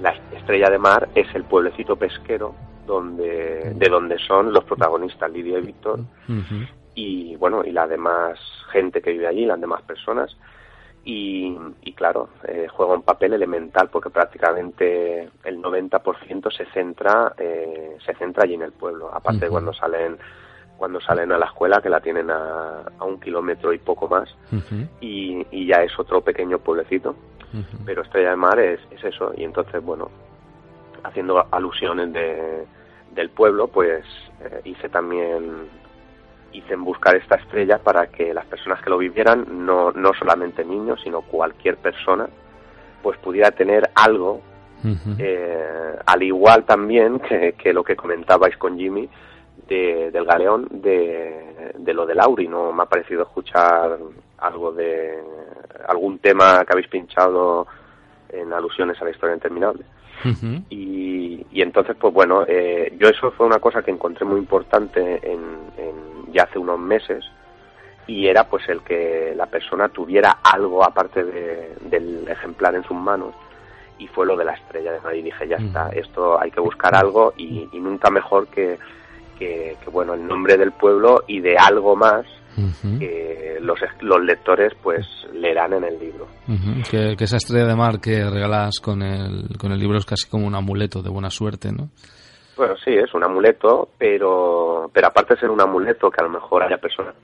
la 0.01 0.15
estrella 0.37 0.71
de 0.71 0.79
mar 0.79 1.09
es 1.15 1.27
el 1.35 1.45
pueblecito 1.45 1.97
pesquero 1.97 2.55
donde 2.87 3.73
de 3.75 3.89
donde 3.89 4.19
son 4.19 4.53
los 4.53 4.63
protagonistas 4.65 5.31
Lidia 5.31 5.59
y 5.59 5.63
Víctor. 5.63 6.01
Y 6.95 7.35
bueno 7.37 7.65
y 7.65 7.73
la 7.73 7.87
demás 7.89 8.39
gente 8.71 9.01
que 9.01 9.13
vive 9.13 9.27
allí, 9.27 9.47
las 9.47 9.61
demás 9.61 9.83
personas 9.83 10.37
y, 11.07 11.93
claro, 11.95 12.31
eh, 12.49 12.67
juega 12.71 12.95
un 12.95 13.03
papel 13.03 13.35
elemental 13.35 13.89
porque 13.91 14.09
prácticamente 14.09 15.29
el 15.45 15.61
90% 15.61 16.51
se 16.57 16.65
centra 16.67 17.35
eh, 17.37 17.97
se 18.05 18.15
centra 18.15 18.45
allí 18.45 18.55
en 18.55 18.63
el 18.63 18.73
pueblo, 18.73 19.11
aparte 19.13 19.47
de 19.47 19.51
cuando 19.51 19.73
salen 19.75 20.19
cuando 20.79 21.01
salen 21.01 21.31
a 21.31 21.39
la 21.39 21.47
escuela 21.47 21.81
que 21.81 21.89
la 21.89 22.01
tienen 22.01 22.31
a, 22.31 22.85
un 23.03 23.21
kilómetro 23.21 23.73
y 23.73 23.79
poco 23.79 24.09
más 24.09 24.35
y, 25.01 25.47
y, 25.51 25.67
ya 25.67 25.83
es 25.83 25.97
otro 25.99 26.21
pequeño 26.21 26.59
pueblecito, 26.59 27.15
pero 27.85 28.03
Estrella 28.03 28.31
de 28.31 28.37
Mar 28.37 28.59
es, 28.59 28.81
es 28.91 29.05
eso 29.05 29.33
y 29.37 29.45
entonces 29.45 29.83
bueno, 29.85 30.11
haciendo 31.05 31.47
alusiones 31.53 32.13
de, 32.13 32.67
del 33.15 33.31
pueblo 33.31 33.69
pues 33.69 34.05
eh, 34.41 34.63
hice 34.65 34.89
también 34.89 35.69
en 36.69 36.85
buscar 36.85 37.17
esta 37.17 37.37
estrella 37.37 37.79
para 37.79 38.07
que 38.09 38.33
las 38.35 38.47
personas 38.47 38.83
que 38.83 38.91
lo 38.91 38.99
vivieran, 38.99 39.67
no, 39.67 39.93
no 39.93 40.13
solamente 40.15 40.65
niños, 40.65 41.01
sino 41.03 41.23
cualquier 41.23 41.77
persona, 41.77 42.29
pues 43.03 43.19
pudiera 43.19 43.51
tener 43.51 43.91
algo, 43.95 44.41
eh, 45.19 45.97
al 46.05 46.23
igual 46.23 46.65
también 46.65 47.19
que, 47.59 47.73
lo 47.73 47.83
que 47.83 47.97
comentabais 47.97 48.57
con 48.57 48.79
Jimmy 48.79 49.09
de, 49.69 50.11
del 50.11 50.25
galeón, 50.25 50.69
de, 50.71 51.73
de 51.79 51.95
lo 51.95 52.07
de 52.07 52.15
Lauri, 52.15 52.49
¿no? 52.49 52.73
Me 52.73 52.83
ha 52.83 52.87
parecido 52.87 53.23
escuchar 53.23 53.99
algo 54.39 54.73
de 54.73 55.23
algún 55.89 56.19
tema 56.19 56.65
que 56.65 56.73
habéis 56.73 56.89
pinchado 56.89 57.67
en 58.29 58.53
alusiones 58.53 59.01
a 59.01 59.05
la 59.05 59.11
historia 59.11 59.35
interminable. 59.35 59.85
y, 60.71 61.47
y, 61.51 61.63
entonces, 61.63 61.97
pues 61.99 62.13
bueno, 62.13 62.45
eh, 62.47 62.95
yo 62.99 63.09
eso 63.09 63.31
fue 63.33 63.47
una 63.47 63.59
cosa 63.59 63.83
que 63.83 63.91
encontré 63.91 64.25
muy 64.25 64.39
importante 64.39 65.21
en, 65.23 66.14
ya 66.35 66.43
hace 66.43 66.59
unos 66.59 66.79
meses 66.79 67.25
y 68.07 68.27
era 68.27 68.45
pues 68.45 68.69
el 68.69 68.83
que 68.83 69.33
la 69.37 69.47
persona 69.47 69.89
tuviera 69.89 70.39
algo 70.43 70.85
aparte 70.85 71.25
del 71.25 72.27
ejemplar 72.29 72.75
en 72.75 72.85
sus 72.85 72.97
manos. 72.97 73.35
Y 73.99 74.09
fue 74.09 74.27
lo 74.27 74.37
de 74.37 74.45
la 74.45 74.55
estrella 74.55 74.93
de 74.93 75.01
mar 75.01 75.15
y 75.15 75.23
dije 75.23 75.49
ya 75.49 75.57
está 75.57 75.89
esto 75.91 76.39
hay 76.41 76.51
que 76.51 76.61
buscar 76.61 76.95
algo 76.97 77.33
y, 77.37 77.69
nunca 77.75 78.11
mejor 78.11 78.49
que, 78.49 78.77
que, 79.39 79.77
bueno 79.91 80.15
el 80.15 80.27
nombre 80.27 80.57
del 80.57 80.73
pueblo 80.73 81.23
y 81.29 81.41
de 81.41 81.57
algo 81.57 81.95
más 81.95 82.27
que 82.99 83.59
los, 83.61 83.79
los 84.01 84.23
lectores 84.23 84.73
pues 84.83 85.07
leerán 85.33 85.73
en 85.73 85.85
el 85.85 85.99
libro. 85.99 86.29
Que, 86.91 87.17
que, 87.17 87.25
esa 87.25 87.37
estrella 87.37 87.67
de 87.67 87.75
mar 87.77 88.01
que 88.01 88.29
regalas 88.29 88.79
con 88.81 89.03
el, 89.03 89.57
con 89.59 89.73
el 89.73 89.79
libro 89.79 89.99
es 89.99 90.05
casi 90.05 90.29
como 90.29 90.47
un 90.47 90.55
amuleto 90.55 91.03
de 91.03 91.11
buena 91.11 91.31
suerte 91.31 91.73
¿no? 91.73 91.89
Bueno, 92.57 92.77
sí, 92.77 92.91
es 92.95 93.13
un 93.15 93.25
amuleto, 93.25 93.89
pero, 93.99 94.91
pero 94.93 95.07
aparte 95.09 95.35
de 95.35 95.41
ser 95.41 95.51
un 95.51 95.61
amuleto, 95.61 96.11
que 96.11 96.21
a 96.21 96.25
lo 96.25 96.31
mejor 96.31 96.63
haya 96.63 96.79
personas 96.79 97.15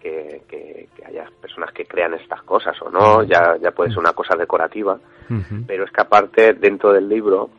que, 0.00 0.42
que, 0.48 0.88
haya 1.06 1.28
personas 1.40 1.72
que 1.72 1.84
crean 1.84 2.14
estas 2.14 2.42
cosas 2.42 2.80
o 2.82 2.90
no, 2.90 3.22
ya, 3.22 3.56
ya 3.60 3.70
puede 3.72 3.90
ser 3.90 3.98
una 3.98 4.12
cosa 4.12 4.36
decorativa, 4.36 4.98
pero 5.66 5.84
es 5.84 5.90
que 5.90 6.00
aparte 6.00 6.54
dentro 6.54 6.92
del 6.92 7.08
libro 7.08 7.50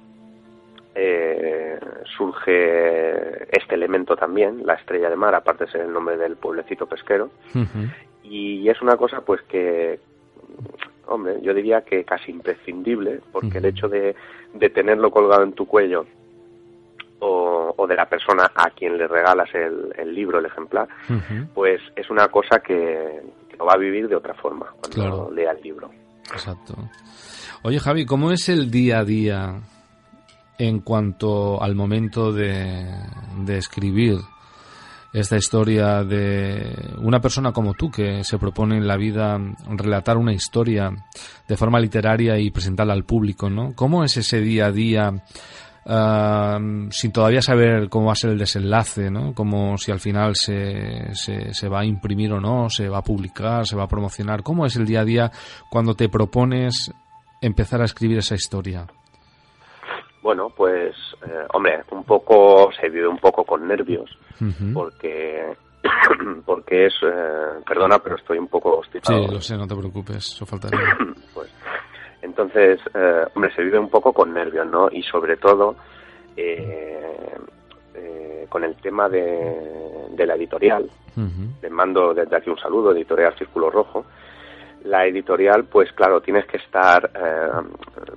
eh, 0.93 1.79
surge 2.17 3.55
este 3.55 3.75
elemento 3.75 4.15
también, 4.15 4.65
la 4.65 4.75
estrella 4.75 5.09
de 5.09 5.15
mar, 5.15 5.35
aparte 5.35 5.65
de 5.65 5.71
ser 5.71 5.81
el 5.81 5.93
nombre 5.93 6.17
del 6.17 6.37
pueblecito 6.37 6.87
pesquero, 6.87 7.29
y 8.23 8.67
es 8.69 8.81
una 8.81 8.97
cosa 8.97 9.21
pues 9.21 9.41
que, 9.43 9.99
hombre, 11.07 11.39
yo 11.41 11.53
diría 11.53 11.81
que 11.81 12.03
casi 12.03 12.31
imprescindible, 12.31 13.21
porque 13.31 13.59
el 13.59 13.65
hecho 13.65 13.87
de, 13.89 14.15
de 14.53 14.69
tenerlo 14.69 15.11
colgado 15.11 15.43
en 15.43 15.53
tu 15.53 15.67
cuello, 15.67 16.05
o, 17.19 17.85
de 17.87 17.95
la 17.95 18.05
persona 18.07 18.51
a 18.55 18.69
quien 18.71 18.97
le 18.97 19.07
regalas 19.07 19.49
el, 19.53 20.13
libro, 20.13 20.39
el 20.39 20.45
ejemplar, 20.45 20.87
pues 21.53 21.81
es 21.95 22.09
una 22.09 22.27
cosa 22.29 22.59
que, 22.59 23.21
lo 23.57 23.65
va 23.65 23.73
a 23.73 23.77
vivir 23.77 24.07
de 24.07 24.15
otra 24.15 24.33
forma 24.33 24.67
cuando 24.81 25.31
lea 25.31 25.51
el 25.51 25.61
libro. 25.61 25.89
Exacto. 26.31 26.75
Oye 27.63 27.79
Javi, 27.79 28.05
¿cómo 28.05 28.31
es 28.31 28.49
el 28.49 28.69
día 28.69 28.99
a 28.99 29.05
día 29.05 29.61
en 30.57 30.79
cuanto 30.79 31.61
al 31.61 31.75
momento 31.75 32.31
de, 32.31 32.85
de 33.45 33.57
escribir 33.57 34.17
esta 35.15 35.37
historia 35.37 36.03
de 36.03 36.93
una 36.97 37.21
persona 37.21 37.53
como 37.53 37.73
tú 37.73 37.89
que 37.89 38.25
se 38.25 38.37
propone 38.37 38.75
en 38.75 38.85
la 38.85 38.97
vida 38.97 39.39
relatar 39.69 40.17
una 40.17 40.33
historia 40.33 40.91
de 41.47 41.55
forma 41.57 41.79
literaria 41.79 42.37
y 42.37 42.51
presentarla 42.51 42.93
al 42.93 43.05
público, 43.05 43.49
¿no? 43.49 43.73
¿Cómo 43.75 44.03
es 44.03 44.17
ese 44.17 44.41
día 44.41 44.65
a 44.65 44.71
día 44.73 45.23
sin 45.85 47.11
todavía 47.11 47.41
saber 47.41 47.89
cómo 47.89 48.07
va 48.07 48.13
a 48.13 48.15
ser 48.15 48.31
el 48.31 48.39
desenlace, 48.39 49.11
¿no? 49.11 49.33
Como 49.33 49.77
si 49.77 49.91
al 49.91 49.99
final 49.99 50.35
se, 50.35 51.13
se, 51.13 51.53
se, 51.53 51.69
va 51.69 51.81
a 51.81 51.85
imprimir 51.85 52.33
o 52.33 52.41
no, 52.41 52.69
se 52.69 52.89
va 52.89 52.99
a 52.99 53.03
publicar, 53.03 53.67
se 53.67 53.75
va 53.75 53.83
a 53.83 53.87
promocionar. 53.87 54.41
¿Cómo 54.41 54.65
es 54.65 54.75
el 54.75 54.85
día 54.85 55.01
a 55.01 55.05
día 55.05 55.31
cuando 55.69 55.93
te 55.93 56.09
propones 56.09 56.91
empezar 57.41 57.81
a 57.81 57.85
escribir 57.85 58.17
esa 58.17 58.33
historia? 58.33 58.87
Bueno, 60.23 60.49
pues, 60.49 60.95
eh, 61.27 61.45
hombre, 61.53 61.83
un 61.91 62.03
poco, 62.03 62.71
se 62.81 62.89
vive 62.89 63.07
un 63.07 63.19
poco 63.19 63.43
con 63.43 63.67
nervios, 63.67 64.09
porque 64.73 65.55
porque 66.45 66.87
es, 66.87 66.93
eh, 67.03 67.61
perdona, 67.67 67.99
pero 67.99 68.15
estoy 68.15 68.37
un 68.37 68.47
poco 68.47 68.79
hostilizado. 68.79 69.27
Sí, 69.27 69.33
lo 69.33 69.41
sé, 69.41 69.57
no 69.57 69.67
te 69.67 69.75
preocupes, 69.75 70.17
eso 70.17 70.45
faltaría. 70.45 70.79
pues, 71.33 71.53
entonces, 72.25 72.79
eh, 72.93 73.25
hombre, 73.35 73.53
se 73.53 73.63
vive 73.63 73.77
un 73.77 73.89
poco 73.89 74.11
con 74.11 74.33
nervios, 74.33 74.67
¿no? 74.67 74.89
Y 74.91 75.03
sobre 75.03 75.37
todo 75.37 75.75
eh, 76.35 77.37
eh, 77.93 78.45
con 78.49 78.63
el 78.63 78.75
tema 78.77 79.07
de, 79.07 80.07
de 80.09 80.25
la 80.25 80.35
editorial. 80.35 80.89
Les 81.61 81.71
mando 81.71 82.13
desde 82.13 82.35
aquí 82.35 82.49
un 82.49 82.57
saludo, 82.57 82.91
editorial 82.91 83.33
Círculo 83.37 83.69
Rojo. 83.69 84.05
La 84.83 85.05
editorial, 85.05 85.63
pues 85.63 85.91
claro, 85.93 86.19
tienes 86.19 86.45
que 86.45 86.57
estar 86.57 87.09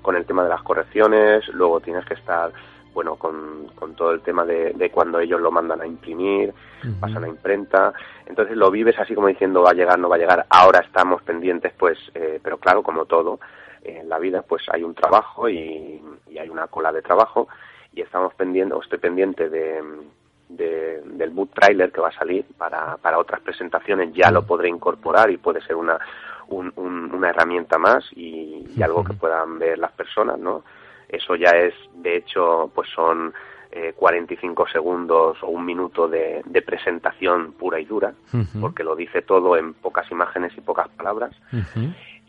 con 0.02 0.16
el 0.16 0.26
tema 0.26 0.42
de 0.42 0.48
las 0.48 0.62
correcciones, 0.62 1.46
luego 1.54 1.80
tienes 1.80 2.04
que 2.04 2.14
estar 2.14 2.50
bueno, 2.92 3.14
con, 3.14 3.68
con 3.76 3.94
todo 3.94 4.10
el 4.10 4.22
tema 4.22 4.44
de, 4.44 4.72
de, 4.72 4.90
cuando 4.90 5.20
ellos 5.20 5.40
lo 5.40 5.52
mandan 5.52 5.80
a 5.80 5.86
imprimir, 5.86 6.52
pasan 7.00 7.22
a 7.22 7.28
imprenta, 7.28 7.92
entonces 8.26 8.56
lo 8.56 8.72
vives 8.72 8.98
así 8.98 9.14
como 9.14 9.28
diciendo 9.28 9.62
va 9.62 9.70
a 9.70 9.74
llegar, 9.74 10.00
no 10.00 10.08
va 10.08 10.16
a 10.16 10.18
llegar, 10.18 10.46
ahora 10.50 10.80
estamos 10.80 11.22
pendientes, 11.22 11.72
pues, 11.78 11.96
eh, 12.16 12.40
pero 12.42 12.58
claro, 12.58 12.82
como 12.82 13.04
todo, 13.04 13.38
en 13.82 14.08
la 14.08 14.18
vida 14.18 14.42
pues 14.42 14.62
hay 14.72 14.82
un 14.82 14.94
trabajo 14.94 15.48
y, 15.48 16.02
hay 16.38 16.48
una 16.48 16.68
cola 16.68 16.92
de 16.92 17.02
trabajo 17.02 17.48
y 17.92 18.00
estamos 18.00 18.32
pendientes, 18.34 18.76
o 18.76 18.82
estoy 18.82 18.98
pendiente 18.98 19.48
de, 19.48 19.82
del 20.48 21.30
boot 21.30 21.52
trailer 21.52 21.90
que 21.90 22.00
va 22.00 22.08
a 22.08 22.18
salir 22.18 22.44
para, 22.56 22.96
para 22.98 23.18
otras 23.18 23.40
presentaciones, 23.40 24.14
ya 24.14 24.30
lo 24.30 24.46
podré 24.46 24.68
incorporar 24.68 25.30
y 25.30 25.36
puede 25.36 25.60
ser 25.62 25.74
una, 25.74 25.98
una 26.48 27.30
herramienta 27.30 27.78
más 27.78 28.04
y, 28.12 28.64
algo 28.82 29.02
que 29.02 29.14
puedan 29.14 29.58
ver 29.58 29.78
las 29.78 29.92
personas, 29.92 30.38
¿no? 30.38 30.62
Eso 31.08 31.34
ya 31.34 31.50
es, 31.50 31.74
de 31.94 32.16
hecho, 32.16 32.70
pues 32.74 32.88
son 32.94 33.34
eh, 33.72 33.92
45 33.96 34.68
segundos 34.68 35.38
o 35.42 35.48
un 35.48 35.64
minuto 35.64 36.06
de, 36.06 36.42
presentación 36.64 37.52
pura 37.52 37.80
y 37.80 37.84
dura, 37.84 38.12
porque 38.60 38.84
lo 38.84 38.94
dice 38.94 39.22
todo 39.22 39.56
en 39.56 39.74
pocas 39.74 40.10
imágenes 40.10 40.52
y 40.56 40.60
pocas 40.60 40.88
palabras. 40.90 41.32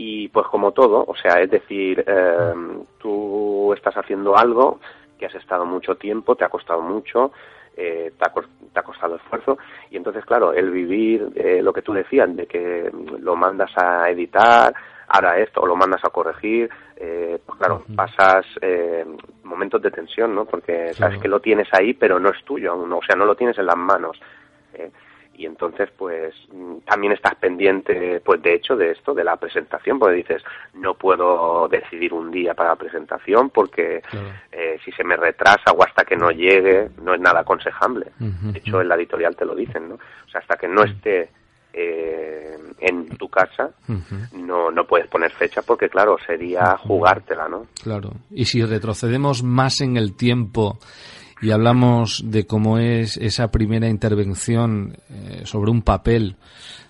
Y 0.02 0.30
pues 0.30 0.48
como 0.48 0.72
todo, 0.72 1.04
o 1.06 1.14
sea, 1.14 1.42
es 1.42 1.52
decir, 1.52 2.06
eh, 2.08 2.54
tú 3.00 3.74
estás 3.74 3.98
haciendo 3.98 4.38
algo 4.38 4.80
que 5.20 5.26
has 5.26 5.36
estado 5.36 5.66
mucho 5.66 5.96
tiempo, 5.96 6.38
te 6.38 6.46
ha 6.46 6.50
costado 6.50 6.82
mucho, 6.82 7.34
eh, 7.76 8.14
te, 8.18 8.80
ha, 8.80 8.84
costado 8.84 9.18
esfuerzo 9.18 9.58
y 9.90 9.98
entonces 9.98 10.26
claro 10.26 10.54
el 10.54 10.72
vivir 10.72 11.30
eh, 11.36 11.62
lo 11.62 11.74
que 11.74 11.82
tú 11.82 11.94
decías 11.94 12.34
de 12.36 12.46
que 12.46 12.90
lo 13.20 13.36
mandas 13.36 13.72
a 13.78 14.10
editar 14.10 14.74
ahora 15.08 15.40
esto 15.40 15.62
o 15.62 15.66
lo 15.66 15.76
mandas 15.76 16.04
a 16.04 16.10
corregir 16.10 16.70
eh, 16.98 17.40
pues 17.46 17.58
claro 17.58 17.84
pasas 17.96 18.46
eh, 18.62 19.06
momentos 19.44 19.82
de 19.82 19.92
tensión 19.92 20.36
no 20.36 20.46
porque 20.46 20.94
sabes 20.94 21.20
que 21.22 21.28
lo 21.28 21.40
tienes 21.40 21.68
ahí 21.72 21.94
pero 21.94 22.20
no 22.20 22.30
es 22.30 22.44
tuyo 22.44 22.72
aún 22.74 22.92
o 22.92 23.00
sea 23.06 23.16
no 23.16 23.26
lo 23.26 23.36
tienes 23.36 23.58
en 23.58 23.66
las 23.66 23.78
manos 23.78 24.20
eh, 24.74 24.92
y 25.40 25.46
entonces 25.46 25.90
pues 25.98 26.36
también 26.86 27.14
estás 27.14 27.34
pendiente 27.36 28.22
pues 28.26 28.42
de 28.42 28.56
hecho 28.56 28.76
de 28.76 28.92
esto 28.92 29.14
de 29.14 29.24
la 29.24 29.38
presentación 29.38 29.98
porque 29.98 30.18
dices 30.18 30.44
no 30.74 30.96
puedo 30.96 31.70
decidir 31.70 32.14
un 32.14 32.30
día 32.30 32.54
para 32.54 32.72
la 32.72 32.76
presentación 32.76 33.50
porque 33.50 34.02
eh, 34.52 34.78
si 34.84 34.92
se 34.92 35.04
me 35.06 35.16
retrasa 35.16 35.72
o 35.72 35.82
hasta 35.82 36.04
que 36.04 36.18
no 36.18 36.30
llegue 36.32 36.90
no 37.02 37.14
es 37.14 37.22
nada 37.22 37.40
aconsejable. 37.40 38.12
De 38.20 38.60
hecho 38.60 38.82
en 38.82 38.90
la 38.90 38.96
editorial 38.96 39.38
te 39.38 39.46
lo 39.46 39.56
dicen 39.56 39.88
no 39.88 39.96
o 39.96 40.30
sea 40.30 40.42
hasta 40.42 40.58
que 40.58 40.68
no 40.68 40.84
esté 40.84 41.30
eh, 41.72 42.58
en 42.80 43.08
tu 43.18 43.30
casa 43.30 43.70
no 44.34 44.72
no 44.72 44.86
puedes 44.86 45.08
poner 45.08 45.32
fecha 45.32 45.62
porque 45.62 45.88
claro 45.88 46.18
sería 46.28 46.76
jugártela 46.76 47.48
no 47.48 47.68
claro. 47.82 48.12
Y 48.30 48.44
si 48.44 48.62
retrocedemos 48.66 49.42
más 49.42 49.80
en 49.80 49.96
el 49.96 50.18
tiempo 50.18 50.80
y 51.42 51.52
hablamos 51.52 52.24
de 52.26 52.46
cómo 52.46 52.78
es 52.78 53.18
esa 53.18 53.50
primera 53.50 53.88
intervención 53.88 54.98
eh, 55.10 55.42
sobre 55.46 55.72
un 55.72 55.82
papel, 55.82 56.36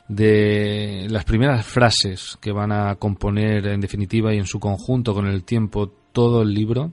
de 0.09 1.05
las 1.07 1.23
primeras 1.23 1.63
frases 1.65 2.38
que 2.41 2.51
van 2.51 2.71
a 2.71 2.95
componer 2.95 3.67
en 3.67 3.79
definitiva 3.79 4.33
y 4.33 4.39
en 4.39 4.47
su 4.47 4.59
conjunto 4.59 5.13
con 5.13 5.27
el 5.27 5.43
tiempo 5.43 5.88
todo 6.12 6.41
el 6.41 6.51
libro, 6.51 6.91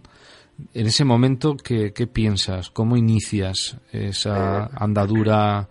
en 0.72 0.86
ese 0.86 1.04
momento, 1.04 1.56
¿qué, 1.56 1.92
qué 1.92 2.06
piensas? 2.06 2.70
¿Cómo 2.70 2.96
inicias 2.96 3.76
esa 3.90 4.66
andadura 4.66 5.68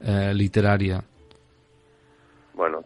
eh, 0.00 0.32
literaria? 0.34 1.04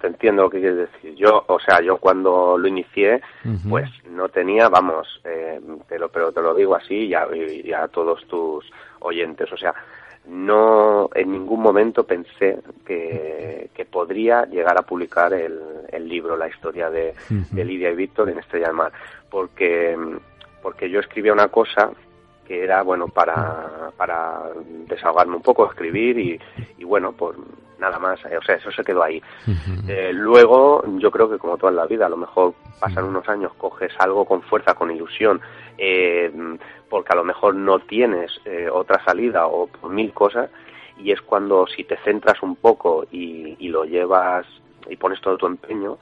Te 0.06 0.12
entiendo 0.12 0.42
lo 0.42 0.50
que 0.50 0.60
quieres 0.60 0.88
decir. 0.92 1.16
Yo, 1.16 1.42
o 1.48 1.58
sea, 1.58 1.80
yo 1.82 1.96
cuando 1.96 2.56
lo 2.56 2.68
inicié, 2.68 3.20
pues 3.68 3.90
no 4.08 4.28
tenía, 4.28 4.68
vamos, 4.68 5.20
eh, 5.24 5.60
pero, 5.88 6.08
pero 6.08 6.30
te 6.30 6.40
lo 6.40 6.54
digo 6.54 6.76
así 6.76 7.06
y 7.08 7.72
a, 7.72 7.88
todos 7.88 8.24
tus 8.28 8.70
oyentes, 9.00 9.52
o 9.52 9.56
sea, 9.56 9.74
no 10.28 11.10
en 11.12 11.32
ningún 11.32 11.60
momento 11.60 12.04
pensé 12.04 12.60
que, 12.86 13.68
que 13.74 13.84
podría 13.84 14.44
llegar 14.44 14.78
a 14.78 14.82
publicar 14.82 15.32
el, 15.32 15.60
el 15.88 16.08
libro, 16.08 16.36
la 16.36 16.46
historia 16.46 16.88
de, 16.88 17.12
de, 17.28 17.64
Lidia 17.64 17.90
y 17.90 17.96
Víctor 17.96 18.30
en 18.30 18.38
Estrella 18.38 18.68
del 18.68 18.76
Mar, 18.76 18.92
porque, 19.28 19.98
porque 20.62 20.88
yo 20.88 21.00
escribía 21.00 21.32
una 21.32 21.48
cosa 21.48 21.90
que 22.46 22.62
era 22.62 22.80
bueno 22.82 23.08
para, 23.08 23.90
para 23.96 24.42
desahogarme 24.86 25.34
un 25.34 25.42
poco, 25.42 25.68
escribir 25.68 26.16
y, 26.16 26.40
y 26.78 26.84
bueno, 26.84 27.10
por 27.10 27.34
nada 27.78 27.98
más, 27.98 28.18
eh, 28.26 28.36
o 28.36 28.42
sea, 28.42 28.56
eso 28.56 28.70
se 28.70 28.84
quedó 28.84 29.02
ahí. 29.02 29.22
eh, 29.88 30.10
luego, 30.12 30.84
yo 30.98 31.10
creo 31.10 31.30
que 31.30 31.38
como 31.38 31.56
toda 31.56 31.72
la 31.72 31.86
vida, 31.86 32.06
a 32.06 32.10
lo 32.10 32.16
mejor 32.16 32.54
pasan 32.80 33.04
unos 33.04 33.28
años, 33.28 33.52
coges 33.54 33.92
algo 33.98 34.24
con 34.24 34.42
fuerza, 34.42 34.74
con 34.74 34.90
ilusión, 34.90 35.40
eh, 35.78 36.32
porque 36.88 37.12
a 37.12 37.16
lo 37.16 37.24
mejor 37.24 37.54
no 37.54 37.78
tienes 37.80 38.30
eh, 38.44 38.68
otra 38.70 39.04
salida 39.04 39.46
o 39.46 39.66
por 39.66 39.90
mil 39.90 40.12
cosas, 40.12 40.50
y 40.98 41.12
es 41.12 41.20
cuando 41.20 41.66
si 41.66 41.84
te 41.84 41.96
centras 41.98 42.42
un 42.42 42.56
poco 42.56 43.04
y, 43.10 43.56
y 43.58 43.68
lo 43.68 43.84
llevas 43.84 44.46
y 44.88 44.96
pones 44.96 45.20
todo 45.20 45.36
tu 45.36 45.46
empeño, 45.46 45.98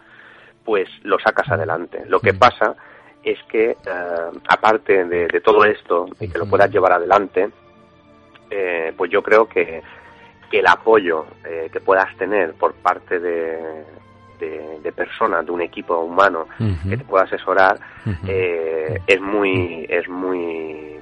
pues 0.64 0.88
lo 1.02 1.18
sacas 1.18 1.50
adelante. 1.50 2.04
Lo 2.06 2.20
que 2.20 2.34
pasa 2.34 2.76
es 3.22 3.42
que, 3.44 3.70
eh, 3.70 4.30
aparte 4.48 5.04
de, 5.04 5.26
de, 5.26 5.40
todo 5.40 5.64
esto 5.64 6.06
y 6.20 6.28
que 6.28 6.38
lo 6.38 6.46
puedas 6.46 6.70
llevar 6.70 6.92
adelante, 6.92 7.50
eh, 8.50 8.92
pues 8.96 9.10
yo 9.10 9.22
creo 9.22 9.48
que 9.48 9.82
que 10.54 10.60
el 10.60 10.68
apoyo 10.68 11.26
eh, 11.44 11.68
que 11.72 11.80
puedas 11.80 12.16
tener 12.16 12.54
por 12.54 12.74
parte 12.74 13.18
de, 13.18 13.58
de, 14.38 14.92
personas, 14.92 15.44
de 15.44 15.50
un 15.50 15.62
equipo 15.62 15.98
humano 15.98 16.46
que 16.88 16.96
te 16.96 17.02
pueda 17.02 17.24
asesorar, 17.24 17.80
eh, 18.28 19.00
es 19.04 19.20
muy 19.20 19.84
es 19.88 20.08
muy 20.08 20.96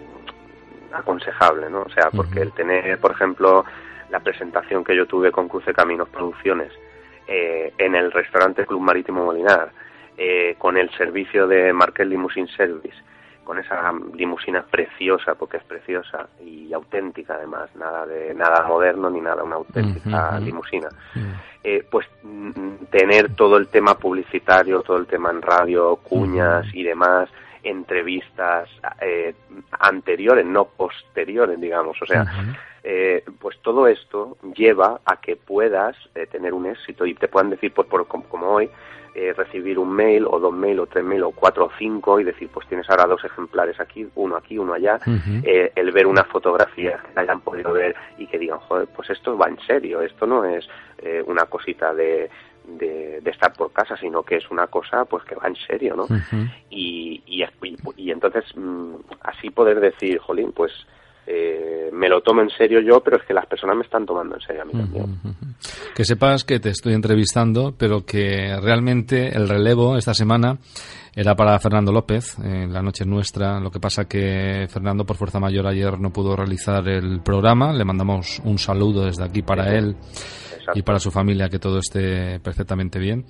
aconsejable, 0.90 1.68
¿no? 1.68 1.82
O 1.82 1.90
sea, 1.90 2.08
porque 2.10 2.40
el 2.40 2.52
tener, 2.52 2.98
por 2.98 3.10
ejemplo, 3.10 3.66
la 4.08 4.20
presentación 4.20 4.82
que 4.84 4.96
yo 4.96 5.04
tuve 5.04 5.30
con 5.30 5.50
Cruce 5.50 5.74
Caminos 5.74 6.08
Producciones 6.08 6.72
eh, 7.26 7.74
en 7.76 7.94
el 7.94 8.10
restaurante 8.10 8.64
Club 8.64 8.80
Marítimo 8.80 9.22
Molinar, 9.22 9.70
con 10.56 10.78
el 10.78 10.88
servicio 10.96 11.46
de 11.46 11.74
Marquel 11.74 12.08
Limousine 12.08 12.48
Service, 12.56 12.96
con 13.44 13.59
esa 13.59 13.92
limusina 14.14 14.62
preciosa, 14.62 15.35
porque 15.35 15.59
es 15.59 15.64
preciosa 15.64 16.28
y 16.40 16.72
auténtica 16.72 17.35
además, 17.35 17.74
nada 17.76 18.07
de 18.07 18.35
nada 18.35 18.66
moderno 18.66 19.11
ni 19.11 19.20
nada, 19.20 19.42
una 19.42 19.57
auténtica 19.57 20.38
limusina. 20.40 20.88
Eh, 21.64 21.85
pues 21.88 22.07
mm, 22.22 22.87
tener 22.90 23.35
todo 23.35 23.57
el 23.57 23.68
tema 23.68 23.96
publicitario, 23.96 24.83
todo 24.83 24.96
el 24.96 25.07
tema 25.07 25.31
en 25.31 25.42
radio, 25.42 25.96
cuñas 25.96 26.66
y 26.72 26.83
demás, 26.83 27.28
entrevistas 27.62 28.68
eh, 29.00 29.35
anteriores, 29.78 30.44
no 30.44 30.64
posteriores, 30.64 31.61
digamos, 31.61 32.00
o 32.02 32.07
sea, 32.07 32.24
eh, 32.83 33.24
pues 33.38 33.59
todo 33.62 33.87
esto 33.87 34.37
lleva 34.57 35.00
a 35.05 35.20
que 35.20 35.37
puedas 35.37 35.96
eh, 36.14 36.26
tener 36.26 36.52
un 36.52 36.66
éxito 36.66 37.07
y 37.07 37.14
te 37.14 37.28
puedan 37.28 37.50
decir, 37.50 37.72
pues 37.72 37.87
por, 37.88 38.07
como, 38.09 38.24
como 38.24 38.46
hoy, 38.48 38.68
eh, 39.14 39.35
recibir 39.37 39.79
un 39.79 39.92
mail 39.92 40.27
o 40.27 40.38
dos 40.40 40.55
mail 40.55 40.81
o 40.81 40.87
tres 40.87 41.05
mail 41.05 41.25
o 41.25 41.33
cuatro 41.33 41.66
o 41.66 41.70
cinco 41.79 42.18
y 42.18 42.25
decir 42.25 42.48
pues 42.53 42.66
tienes 42.66 42.88
ahora 42.88 43.07
dos 43.07 43.22
ejemplares 43.25 43.79
aquí, 43.79 44.09
uno 44.14 44.37
aquí, 44.37 44.57
uno 44.57 44.72
allá, 44.72 44.98
eh, 45.44 45.70
el 45.75 45.92
ver 45.92 46.07
una 46.07 46.25
fotografía 46.25 46.98
que 47.12 47.20
hayan 47.20 47.40
podido 47.40 47.72
ver 47.72 47.94
y 48.16 48.27
que 48.27 48.38
digan, 48.38 48.59
joder, 48.61 48.88
pues 48.94 49.11
esto 49.11 49.37
va 49.37 49.48
en 49.48 49.59
serio, 49.66 50.01
esto 50.01 50.27
no 50.27 50.44
es 50.44 50.66
eh, 50.98 51.22
una 51.27 51.44
cosita 51.44 51.92
de, 51.92 52.31
de, 52.66 53.20
de, 53.20 53.31
estar 53.31 53.53
por 53.53 53.70
casa, 53.72 53.96
sino 53.98 54.22
que 54.22 54.37
es 54.37 54.51
una 54.51 54.66
cosa 54.68 55.05
pues 55.05 55.25
que 55.25 55.35
va 55.35 55.48
en 55.48 55.57
serio, 55.57 55.94
¿no? 55.94 56.07
y, 56.70 57.22
y, 57.27 57.44
y, 57.96 58.11
entonces 58.11 58.44
mm, 58.57 58.94
así 59.20 59.51
poder 59.51 59.81
decir, 59.81 60.18
jolín, 60.18 60.53
pues 60.53 60.72
eh, 61.26 61.90
me 61.92 62.08
lo 62.08 62.20
tomo 62.20 62.42
en 62.42 62.50
serio 62.50 62.80
yo, 62.80 63.00
pero 63.00 63.16
es 63.16 63.22
que 63.24 63.35
las 63.35 63.46
personas 63.46 63.76
me 63.76 63.82
están 63.82 64.04
tomando 64.04 64.35
en 64.35 64.40
serio 64.40 64.62
a 64.62 64.64
mí 64.64 64.72
también. 64.72 65.20
Que 65.94 66.04
sepas 66.04 66.44
que 66.44 66.58
te 66.58 66.70
estoy 66.70 66.94
entrevistando, 66.94 67.74
pero 67.76 68.04
que 68.04 68.56
realmente 68.61 69.28
el 69.28 69.48
relevo 69.48 69.96
esta 69.96 70.14
semana 70.14 70.58
era 71.14 71.37
para 71.37 71.58
Fernando 71.58 71.92
López, 71.92 72.38
en 72.38 72.72
la 72.72 72.82
noche 72.82 73.04
nuestra. 73.04 73.61
Lo 73.61 73.70
que 73.70 73.78
pasa 73.78 74.08
que 74.08 74.66
Fernando, 74.68 75.04
por 75.04 75.16
fuerza 75.16 75.38
mayor, 75.38 75.66
ayer 75.66 76.00
no 76.00 76.11
pudo 76.11 76.35
realizar 76.35 76.88
el 76.88 77.20
programa. 77.20 77.72
Le 77.72 77.85
mandamos 77.85 78.40
un 78.44 78.58
saludo 78.58 79.04
desde 79.04 79.24
aquí 79.24 79.42
para 79.42 79.76
él 79.76 79.96
y 80.74 80.82
para 80.82 80.98
su 80.98 81.11
familia, 81.11 81.48
que 81.48 81.58
todo 81.58 81.78
esté 81.78 82.40
perfectamente 82.40 82.98
bien. 82.98 83.26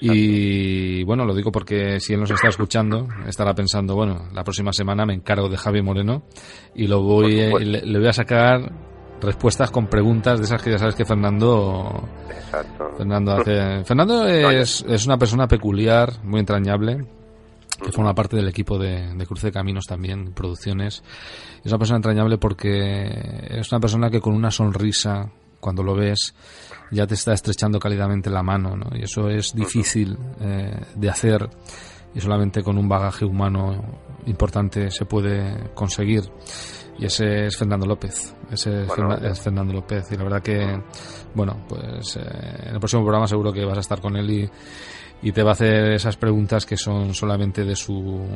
Y 0.00 1.04
bueno, 1.04 1.26
lo 1.26 1.34
digo 1.34 1.52
porque 1.52 2.00
si 2.00 2.14
él 2.14 2.20
nos 2.20 2.30
está 2.30 2.48
escuchando, 2.48 3.06
estará 3.26 3.54
pensando, 3.54 3.94
bueno, 3.94 4.28
la 4.32 4.42
próxima 4.42 4.72
semana 4.72 5.04
me 5.04 5.14
encargo 5.14 5.48
de 5.48 5.58
Javi 5.58 5.82
Moreno 5.82 6.22
y 6.74 6.86
lo 6.86 7.02
voy, 7.02 7.34
le, 7.34 7.98
voy 7.98 8.08
a 8.08 8.12
sacar 8.12 8.72
respuestas 9.20 9.70
con 9.70 9.88
preguntas 9.88 10.38
de 10.38 10.46
esas 10.46 10.62
que 10.62 10.70
ya 10.70 10.78
sabes 10.78 10.94
que 10.94 11.04
Fernando 11.04 12.08
Fernando 12.96 13.32
hace 13.32 13.84
Fernando 13.84 14.26
es, 14.26 14.82
es 14.88 15.04
una 15.04 15.18
persona 15.18 15.46
peculiar 15.46 16.24
muy 16.24 16.40
entrañable 16.40 17.06
que 17.82 17.92
forma 17.92 18.14
parte 18.14 18.36
del 18.36 18.48
equipo 18.48 18.78
de, 18.78 19.14
de, 19.14 19.26
Cruce 19.26 19.48
de 19.48 19.52
Caminos 19.52 19.86
también, 19.86 20.32
producciones. 20.32 21.02
Es 21.64 21.72
una 21.72 21.78
persona 21.78 21.96
entrañable 21.96 22.36
porque 22.36 23.08
es 23.48 23.72
una 23.72 23.80
persona 23.80 24.10
que 24.10 24.20
con 24.20 24.34
una 24.34 24.50
sonrisa, 24.50 25.30
cuando 25.60 25.82
lo 25.82 25.94
ves, 25.94 26.34
ya 26.90 27.06
te 27.06 27.14
está 27.14 27.32
estrechando 27.32 27.78
cálidamente 27.78 28.30
la 28.30 28.42
mano, 28.42 28.76
¿no? 28.76 28.96
Y 28.96 29.04
eso 29.04 29.28
es 29.28 29.54
difícil 29.54 30.18
eh, 30.40 30.80
de 30.94 31.10
hacer 31.10 31.48
y 32.14 32.20
solamente 32.20 32.62
con 32.62 32.76
un 32.78 32.88
bagaje 32.88 33.24
humano 33.24 34.00
importante 34.26 34.90
se 34.90 35.04
puede 35.04 35.72
conseguir. 35.74 36.24
Y 36.98 37.06
ese 37.06 37.46
es 37.46 37.56
Fernando 37.56 37.86
López. 37.86 38.34
Ese 38.50 38.82
es, 38.82 39.40
Fernando 39.40 39.72
López. 39.72 40.10
Y 40.12 40.16
la 40.16 40.24
verdad 40.24 40.42
que, 40.42 40.82
bueno, 41.34 41.64
pues 41.66 42.16
eh, 42.16 42.20
en 42.64 42.74
el 42.74 42.78
próximo 42.78 43.02
programa 43.02 43.26
seguro 43.26 43.52
que 43.52 43.64
vas 43.64 43.78
a 43.78 43.80
estar 43.80 44.00
con 44.00 44.16
él 44.16 44.30
y, 44.30 44.50
y 45.22 45.32
te 45.32 45.42
va 45.42 45.50
a 45.50 45.52
hacer 45.52 45.92
esas 45.92 46.16
preguntas 46.16 46.66
que 46.66 46.76
son 46.76 47.14
solamente 47.14 47.64
de 47.64 47.76
su, 47.76 48.26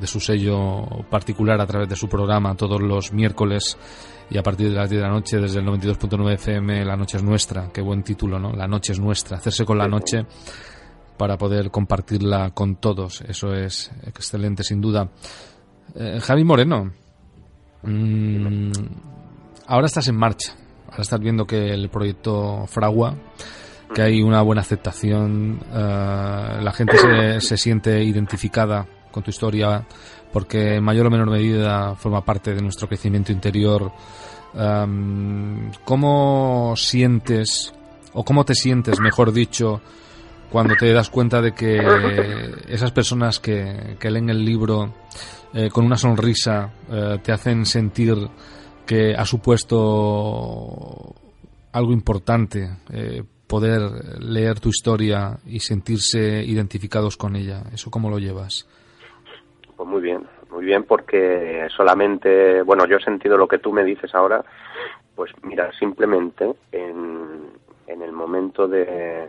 de 0.00 0.06
su 0.06 0.20
sello 0.20 0.86
particular 1.10 1.60
a 1.60 1.66
través 1.66 1.88
de 1.88 1.96
su 1.96 2.08
programa 2.08 2.54
todos 2.54 2.80
los 2.80 3.12
miércoles 3.12 3.76
y 4.30 4.38
a 4.38 4.42
partir 4.42 4.70
de 4.70 4.74
las 4.74 4.88
10 4.88 5.02
de 5.02 5.08
la 5.08 5.12
noche 5.12 5.38
desde 5.38 5.60
el 5.60 5.66
92.9 5.66 6.34
FM 6.34 6.84
La 6.84 6.96
Noche 6.96 7.18
es 7.18 7.22
Nuestra, 7.22 7.70
qué 7.72 7.80
buen 7.80 8.02
título, 8.02 8.38
¿no? 8.38 8.52
La 8.52 8.66
Noche 8.66 8.92
es 8.92 9.00
Nuestra, 9.00 9.38
hacerse 9.38 9.64
con 9.64 9.78
la 9.78 9.88
noche 9.88 10.26
para 11.16 11.38
poder 11.38 11.70
compartirla 11.70 12.50
con 12.50 12.76
todos, 12.76 13.20
eso 13.22 13.54
es 13.54 13.90
excelente 14.06 14.64
sin 14.64 14.80
duda. 14.80 15.08
Eh, 15.94 16.18
Javi 16.20 16.44
Moreno, 16.44 16.92
mm, 17.82 18.72
ahora 19.66 19.86
estás 19.86 20.08
en 20.08 20.16
marcha, 20.16 20.54
ahora 20.88 21.02
estás 21.02 21.20
viendo 21.20 21.46
que 21.46 21.72
el 21.72 21.88
proyecto 21.88 22.66
Fragua 22.66 23.14
que 23.94 24.02
hay 24.02 24.22
una 24.22 24.42
buena 24.42 24.62
aceptación, 24.62 25.60
eh, 25.72 26.58
la 26.60 26.72
gente 26.72 26.98
se, 26.98 27.40
se, 27.40 27.56
siente 27.56 28.02
identificada 28.02 28.86
con 29.10 29.22
tu 29.22 29.30
historia 29.30 29.86
porque 30.34 30.74
en 30.74 30.82
mayor 30.82 31.06
o 31.06 31.10
menor 31.10 31.30
medida 31.30 31.94
forma 31.94 32.24
parte 32.24 32.52
de 32.52 32.60
nuestro 32.60 32.88
crecimiento 32.88 33.30
interior. 33.30 33.92
¿Cómo 35.84 36.74
sientes, 36.76 37.72
o 38.12 38.24
cómo 38.24 38.44
te 38.44 38.54
sientes, 38.54 38.98
mejor 38.98 39.32
dicho, 39.32 39.80
cuando 40.50 40.74
te 40.74 40.92
das 40.92 41.08
cuenta 41.08 41.40
de 41.40 41.52
que 41.52 41.78
esas 42.66 42.90
personas 42.90 43.38
que, 43.38 43.96
que 44.00 44.10
leen 44.10 44.28
el 44.28 44.44
libro 44.44 44.92
eh, 45.52 45.70
con 45.70 45.86
una 45.86 45.96
sonrisa 45.96 46.72
eh, 46.90 47.18
te 47.22 47.30
hacen 47.30 47.64
sentir 47.64 48.16
que 48.84 49.14
ha 49.14 49.24
supuesto 49.24 51.14
algo 51.70 51.92
importante 51.92 52.78
eh, 52.90 53.22
poder 53.46 54.20
leer 54.20 54.58
tu 54.58 54.70
historia 54.70 55.38
y 55.46 55.60
sentirse 55.60 56.42
identificados 56.44 57.16
con 57.16 57.36
ella. 57.36 57.62
¿Eso 57.72 57.88
cómo 57.88 58.10
lo 58.10 58.18
llevas? 58.18 58.66
Pues 59.76 59.88
muy 59.88 60.00
bien, 60.00 60.26
muy 60.50 60.64
bien 60.64 60.84
porque 60.84 61.66
solamente, 61.76 62.62
bueno, 62.62 62.86
yo 62.86 62.96
he 62.98 63.02
sentido 63.02 63.36
lo 63.36 63.48
que 63.48 63.58
tú 63.58 63.72
me 63.72 63.84
dices 63.84 64.14
ahora, 64.14 64.44
pues 65.14 65.32
mira, 65.42 65.72
simplemente 65.78 66.54
en, 66.72 67.50
en 67.86 68.02
el 68.02 68.12
momento 68.12 68.68
de 68.68 69.28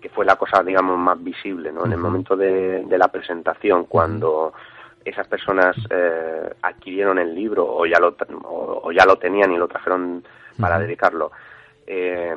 que 0.00 0.08
fue 0.08 0.24
la 0.24 0.36
cosa, 0.36 0.62
digamos, 0.62 0.96
más 0.96 1.22
visible, 1.22 1.72
¿no? 1.72 1.84
En 1.84 1.92
el 1.92 1.98
momento 1.98 2.36
de, 2.36 2.84
de 2.84 2.98
la 2.98 3.08
presentación, 3.08 3.84
cuando 3.84 4.52
esas 5.04 5.26
personas 5.26 5.76
eh, 5.90 6.54
adquirieron 6.62 7.18
el 7.18 7.34
libro 7.34 7.66
o 7.66 7.86
ya 7.86 7.98
lo 7.98 8.14
o, 8.44 8.92
ya 8.92 9.04
lo 9.04 9.16
tenían 9.16 9.52
y 9.52 9.56
lo 9.56 9.68
trajeron 9.68 10.22
para 10.60 10.78
dedicarlo. 10.78 11.32
Eh, 11.86 12.34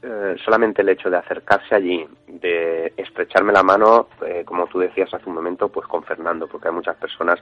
eh, 0.00 0.36
solamente 0.44 0.82
el 0.82 0.90
hecho 0.90 1.10
de 1.10 1.16
acercarse 1.16 1.74
allí, 1.74 2.06
de 2.28 2.92
estrecharme 2.96 3.52
la 3.52 3.64
mano, 3.64 4.08
eh, 4.24 4.44
como 4.44 4.68
tú 4.68 4.78
decías 4.78 5.12
hace 5.12 5.28
un 5.28 5.34
momento, 5.34 5.68
pues 5.68 5.88
con 5.88 6.04
Fernando, 6.04 6.46
porque 6.46 6.68
hay 6.68 6.74
muchas 6.74 6.96
personas 6.96 7.40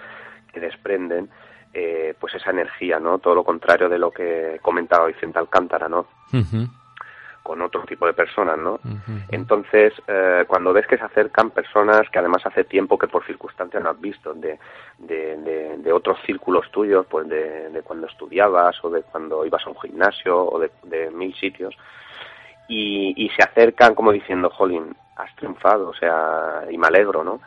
que 0.51 0.61
desprenden 0.61 1.29
eh, 1.75 2.15
pues 2.19 2.35
esa 2.35 2.51
energía, 2.51 2.99
¿no? 2.99 3.19
Todo 3.19 3.35
lo 3.35 3.45
contrario 3.45 3.91
de 3.91 3.99
lo 3.99 4.11
que 4.11 4.59
comentaba 4.63 5.07
Vicente 5.07 5.39
Alcántara, 5.39 5.87
¿no? 5.87 6.07
Con 7.43 7.61
otro 7.61 7.83
tipo 7.83 8.07
de 8.07 8.15
personas, 8.15 8.57
¿no? 8.59 8.81
Entonces, 9.29 9.93
cuando 10.49 10.73
ves 10.73 10.87
que 10.87 10.97
se 10.97 11.05
acercan 11.05 11.51
personas 11.51 12.09
que 12.11 12.19
además 12.19 12.45
hace 12.45 12.65
tiempo 12.65 12.99
que 12.99 13.07
por 13.07 13.25
circunstancias 13.25 13.83
no 13.83 13.91
has 13.91 14.01
visto, 14.01 14.35
de, 14.35 14.59
de, 14.99 15.77
de, 15.79 15.93
otros 15.93 16.19
círculos 16.27 16.69
tuyos, 16.73 17.07
pues 17.09 17.29
de, 17.29 17.69
de, 17.71 17.83
cuando 17.83 18.09
estudiabas 18.09 18.83
o 18.83 18.91
de 18.91 19.03
cuando 19.03 19.45
ibas 19.47 19.65
a 19.65 19.71
un 19.71 19.79
gimnasio 19.79 20.45
o 20.45 20.59
de, 20.59 21.11
mil 21.13 21.33
sitios, 21.37 21.77
y, 22.69 23.31
se 23.37 23.43
acercan 23.43 23.95
como 23.95 24.13
diciendo, 24.13 24.51
Jolín, 24.51 24.97
has 25.17 25.35
triunfado, 25.37 25.89
o 25.89 25.95
sea, 25.95 26.65
y 26.71 26.77
me 26.77 26.87
alegro, 26.87 27.25
¿no? 27.25 27.41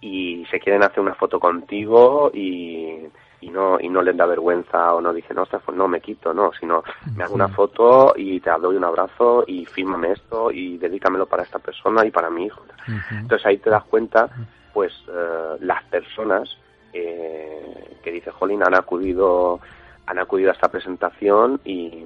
Y 0.00 0.44
se 0.50 0.58
quieren 0.58 0.82
hacer 0.82 1.00
una 1.00 1.14
foto 1.14 1.38
contigo 1.38 2.30
y, 2.34 3.06
y 3.40 3.50
no 3.50 3.78
y 3.78 3.88
no 3.88 4.02
les 4.02 4.16
da 4.16 4.26
vergüenza 4.26 4.94
o 4.94 5.00
no 5.00 5.12
dicen, 5.12 5.36
no, 5.36 5.44
pues 5.46 5.76
no, 5.76 5.86
me 5.86 6.00
quito, 6.00 6.32
no, 6.32 6.50
sino 6.58 6.82
me 7.14 7.24
hago 7.24 7.34
una 7.34 7.48
foto 7.48 8.14
y 8.16 8.40
te 8.40 8.50
doy 8.50 8.76
un 8.76 8.84
abrazo 8.84 9.44
y 9.46 9.66
fírmame 9.66 10.12
esto 10.12 10.50
y 10.50 10.78
dedícamelo 10.78 11.26
para 11.26 11.42
esta 11.42 11.58
persona 11.58 12.04
y 12.06 12.10
para 12.10 12.30
mi 12.30 12.46
hijo. 12.46 12.62
Entonces 13.10 13.46
ahí 13.46 13.58
te 13.58 13.70
das 13.70 13.84
cuenta, 13.84 14.28
pues, 14.72 14.92
eh, 15.08 15.56
las 15.60 15.84
personas 15.84 16.56
eh, 16.92 17.98
que 18.02 18.12
dice 18.12 18.30
Jolín 18.30 18.62
han 18.62 18.74
acudido 18.74 19.60
han 20.06 20.18
acudido 20.18 20.50
a 20.50 20.54
esta 20.54 20.68
presentación 20.68 21.60
y 21.64 22.04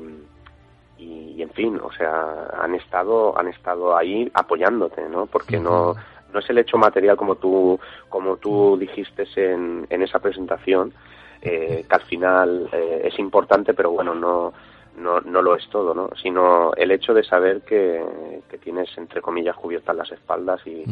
y, 1.39 1.43
en 1.43 1.51
fin, 1.51 1.81
o 1.83 1.93
sea, 1.93 2.49
han 2.61 2.75
estado, 2.75 3.39
han 3.39 3.49
estado 3.49 3.97
ahí 3.97 4.31
apoyándote, 4.35 5.09
¿no? 5.09 5.27
Porque 5.27 5.61
no, 5.61 5.95
no 6.33 6.41
es 6.41 6.51
el 6.51 6.59
hecho 6.59 6.77
material 6.77 7.17
como 7.17 7.37
tú, 7.37 7.79
como 8.09 8.37
tú 8.37 8.77
dijiste 8.77 9.25
en, 9.37 9.87
en 9.89 10.03
esa 10.03 10.19
presentación, 10.19 10.93
eh, 11.41 11.85
que 11.89 11.95
al 11.95 12.03
final 12.03 12.69
eh, 12.73 13.03
es 13.05 13.19
importante, 13.19 13.73
pero 13.73 13.93
bueno, 13.93 14.15
no, 14.15 14.53
no, 14.97 15.21
no 15.21 15.43
lo 15.43 15.55
es 15.55 15.69
todo, 15.71 15.95
¿no? 15.95 16.11
Sino 16.21 16.73
el 16.75 16.91
hecho 16.91 17.15
de 17.15 17.23
saber 17.23 17.63
que, 17.63 18.03
que 18.51 18.59
tienes, 18.59 18.89
entre 18.99 19.21
comillas, 19.23 19.57
cubiertas 19.57 19.97
las 19.97 20.11
espaldas 20.11 20.61
y, 20.67 20.85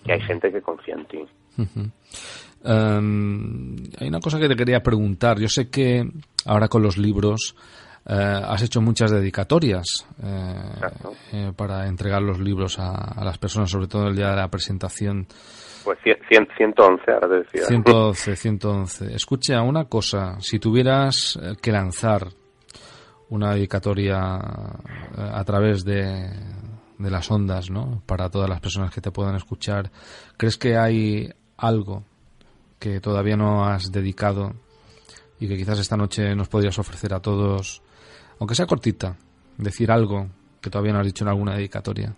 que 0.00 0.12
hay 0.12 0.20
gente 0.20 0.50
que 0.50 0.60
confía 0.60 0.96
en 0.96 1.04
ti. 1.06 1.24
Em, 2.64 3.76
hay 3.98 4.08
una 4.08 4.20
cosa 4.20 4.40
que 4.40 4.48
te 4.48 4.56
quería 4.56 4.82
preguntar. 4.82 5.38
Yo 5.38 5.48
sé 5.48 5.70
que 5.70 6.04
ahora 6.46 6.68
con 6.68 6.82
los 6.82 6.98
libros 6.98 7.54
has 8.04 8.62
hecho 8.62 8.80
muchas 8.80 9.10
dedicatorias 9.10 10.06
eh, 10.22 10.54
eh, 11.32 11.52
para 11.56 11.86
entregar 11.86 12.22
los 12.22 12.40
libros 12.40 12.78
a, 12.78 13.22
las 13.24 13.38
personas, 13.38 13.70
sobre 13.70 13.86
todo 13.86 14.08
el 14.08 14.16
día 14.16 14.30
de 14.30 14.36
la 14.36 14.48
presentación. 14.48 15.26
Pues 15.84 15.98
111, 16.02 17.12
ahora 17.12 17.28
te 17.28 17.36
decía. 17.36 17.64
111, 17.66 18.36
111. 18.36 19.14
Escucha, 19.14 19.62
una 19.62 19.84
cosa, 19.84 20.40
si 20.40 20.58
tuvieras 20.58 21.38
que 21.60 21.72
lanzar 21.72 22.28
una 23.30 23.54
dedicatoria 23.54 24.18
a 24.18 25.44
través 25.44 25.84
de, 25.84 26.28
de 26.98 27.10
las 27.10 27.30
ondas, 27.30 27.70
¿no? 27.70 28.02
Para 28.06 28.30
todas 28.30 28.48
las 28.48 28.60
personas 28.60 28.92
que 28.94 29.00
te 29.00 29.10
puedan 29.10 29.34
escuchar, 29.34 29.90
¿crees 30.36 30.56
que 30.56 30.76
hay 30.76 31.28
algo 31.56 32.04
que 32.78 33.00
todavía 33.00 33.36
no 33.36 33.64
has 33.64 33.90
dedicado 33.92 34.54
y 35.38 35.48
que 35.48 35.56
quizás 35.56 35.78
esta 35.78 35.96
noche 35.96 36.34
nos 36.34 36.48
podrías 36.48 36.78
ofrecer 36.78 37.14
a 37.14 37.20
todos 37.20 37.82
aunque 38.42 38.56
sea 38.56 38.66
cortita, 38.66 39.14
decir 39.56 39.92
algo 39.92 40.26
que 40.60 40.68
todavía 40.68 40.92
no 40.92 40.98
has 40.98 41.06
dicho 41.06 41.22
en 41.22 41.28
alguna 41.28 41.54
dedicatoria. 41.54 42.12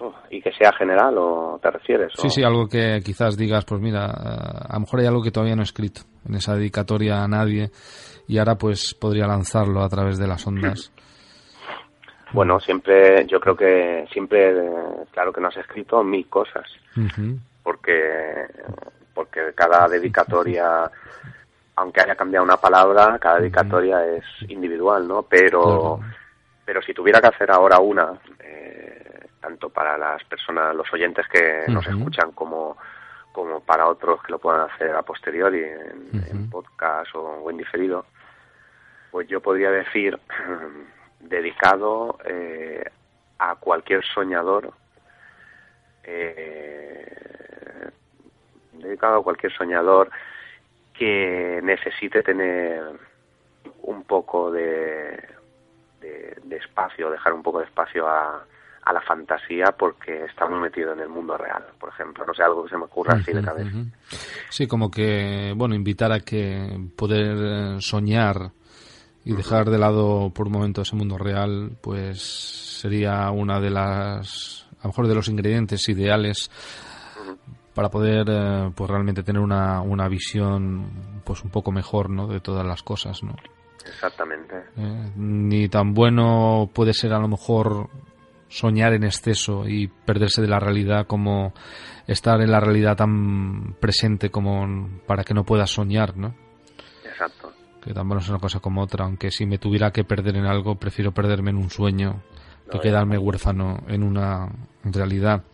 Oh, 0.00 0.14
¿Y 0.28 0.42
que 0.42 0.52
sea 0.52 0.70
general 0.74 1.14
o 1.16 1.58
te 1.62 1.70
refieres? 1.70 2.12
Sí, 2.14 2.28
sí, 2.28 2.44
algo 2.44 2.68
que 2.68 3.00
quizás 3.02 3.38
digas, 3.38 3.64
pues 3.64 3.80
mira, 3.80 4.04
eh, 4.04 4.66
a 4.68 4.74
lo 4.74 4.80
mejor 4.80 5.00
hay 5.00 5.06
algo 5.06 5.22
que 5.22 5.30
todavía 5.30 5.56
no 5.56 5.62
he 5.62 5.64
escrito 5.64 6.02
en 6.28 6.34
esa 6.34 6.54
dedicatoria 6.56 7.24
a 7.24 7.26
nadie 7.26 7.70
y 8.28 8.36
ahora 8.36 8.56
pues 8.56 8.92
podría 8.92 9.26
lanzarlo 9.26 9.82
a 9.82 9.88
través 9.88 10.18
de 10.18 10.28
las 10.28 10.46
ondas. 10.46 10.92
Bueno, 12.32 12.58
siempre, 12.58 13.24
yo 13.28 13.38
creo 13.38 13.54
que 13.54 14.08
siempre, 14.12 14.52
claro 15.12 15.32
que 15.32 15.40
no 15.40 15.46
has 15.46 15.56
escrito 15.56 16.02
mil 16.02 16.28
cosas, 16.28 16.64
porque, 17.62 18.44
porque 19.14 19.52
cada 19.54 19.86
dedicatoria 19.86 20.90
aunque 21.76 22.00
haya 22.00 22.14
cambiado 22.14 22.44
una 22.44 22.56
palabra, 22.56 23.18
cada 23.18 23.40
dedicatoria 23.40 24.04
es 24.06 24.24
individual, 24.48 25.06
¿no? 25.06 25.22
Pero, 25.22 26.00
pero 26.64 26.82
si 26.82 26.94
tuviera 26.94 27.20
que 27.20 27.28
hacer 27.28 27.50
ahora 27.50 27.78
una, 27.80 28.12
eh, 28.40 29.26
tanto 29.40 29.70
para 29.70 29.98
las 29.98 30.22
personas, 30.24 30.74
los 30.74 30.92
oyentes 30.92 31.26
que 31.28 31.64
nos 31.68 31.86
escuchan 31.86 32.32
como, 32.32 32.76
como 33.32 33.60
para 33.60 33.86
otros 33.86 34.22
que 34.22 34.32
lo 34.32 34.38
puedan 34.38 34.70
hacer 34.70 34.94
a 34.94 35.02
posteriori 35.02 35.62
en, 35.62 36.48
podcast 36.50 37.14
o, 37.16 37.50
en 37.50 37.56
diferido, 37.56 38.06
pues 39.10 39.26
yo 39.28 39.40
podría 39.40 39.70
decir 39.70 40.18
dedicado 41.20 42.18
eh, 42.24 42.84
a 43.38 43.56
cualquier 43.56 44.04
soñador 44.04 44.72
eh, 46.04 47.90
dedicado 48.72 49.18
a 49.18 49.22
cualquier 49.22 49.52
soñador 49.52 50.10
que 50.96 51.60
necesite 51.62 52.22
tener 52.22 52.82
un 53.82 54.04
poco 54.04 54.50
de, 54.50 55.22
de, 56.00 56.56
espacio, 56.56 57.10
dejar 57.10 57.32
un 57.32 57.42
poco 57.42 57.58
de 57.58 57.66
espacio 57.66 58.08
a, 58.08 58.44
a, 58.82 58.92
la 58.92 59.00
fantasía 59.00 59.74
porque 59.76 60.24
está 60.24 60.46
muy 60.46 60.60
metido 60.60 60.92
en 60.92 61.00
el 61.00 61.08
mundo 61.08 61.36
real, 61.36 61.64
por 61.78 61.90
ejemplo. 61.90 62.24
No 62.24 62.32
sé, 62.32 62.42
algo 62.42 62.64
que 62.64 62.70
se 62.70 62.78
me 62.78 62.84
ocurra 62.84 63.14
así 63.14 63.32
de 63.32 63.42
cabeza. 63.42 63.70
Sí, 64.48 64.66
como 64.66 64.90
que, 64.90 65.52
bueno, 65.56 65.74
invitar 65.74 66.12
a 66.12 66.20
que 66.20 66.78
poder 66.96 67.36
eh, 67.38 67.76
soñar 67.80 68.52
y 69.24 69.34
dejar 69.34 69.70
de 69.70 69.78
lado 69.78 70.30
por 70.30 70.46
un 70.46 70.52
momento 70.52 70.82
ese 70.82 70.96
mundo 70.96 71.18
real, 71.18 71.76
pues 71.80 72.22
sería 72.80 73.30
una 73.30 73.58
de 73.58 73.70
las, 73.70 74.68
a 74.80 74.84
lo 74.84 74.88
mejor 74.90 75.08
de 75.08 75.14
los 75.14 75.28
ingredientes 75.28 75.88
ideales 75.88 76.50
para 77.74 77.90
poder 77.90 78.26
eh, 78.30 78.70
pues 78.74 78.88
realmente 78.88 79.22
tener 79.22 79.42
una, 79.42 79.80
una 79.80 80.08
visión 80.08 81.20
pues 81.24 81.42
un 81.42 81.50
poco 81.50 81.72
mejor 81.72 82.08
¿no? 82.08 82.26
de 82.28 82.40
todas 82.40 82.64
las 82.64 82.82
cosas 82.82 83.22
¿no? 83.22 83.34
exactamente 83.86 84.54
eh, 84.76 85.12
ni 85.16 85.68
tan 85.68 85.92
bueno 85.92 86.70
puede 86.72 86.94
ser 86.94 87.12
a 87.12 87.18
lo 87.18 87.28
mejor 87.28 87.88
soñar 88.48 88.92
en 88.92 89.04
exceso 89.04 89.68
y 89.68 89.88
perderse 89.88 90.40
de 90.40 90.48
la 90.48 90.60
realidad 90.60 91.06
como 91.06 91.52
estar 92.06 92.40
en 92.40 92.50
la 92.50 92.60
realidad 92.60 92.96
tan 92.96 93.74
presente 93.80 94.30
como 94.30 95.00
para 95.06 95.24
que 95.24 95.34
no 95.34 95.44
puedas 95.44 95.70
soñar 95.70 96.16
¿no? 96.16 96.34
exacto 97.04 97.52
que 97.82 97.92
tan 97.92 98.06
bueno 98.08 98.22
es 98.22 98.28
una 98.28 98.38
cosa 98.38 98.60
como 98.60 98.82
otra 98.82 99.04
aunque 99.04 99.32
si 99.32 99.46
me 99.46 99.58
tuviera 99.58 99.90
que 99.90 100.04
perder 100.04 100.36
en 100.36 100.46
algo 100.46 100.76
prefiero 100.76 101.12
perderme 101.12 101.50
en 101.50 101.56
un 101.56 101.70
sueño 101.70 102.22
que 102.70 102.78
quedarme 102.78 103.18
huérfano 103.18 103.82
en 103.88 104.02
una 104.02 104.48
realidad 104.84 105.44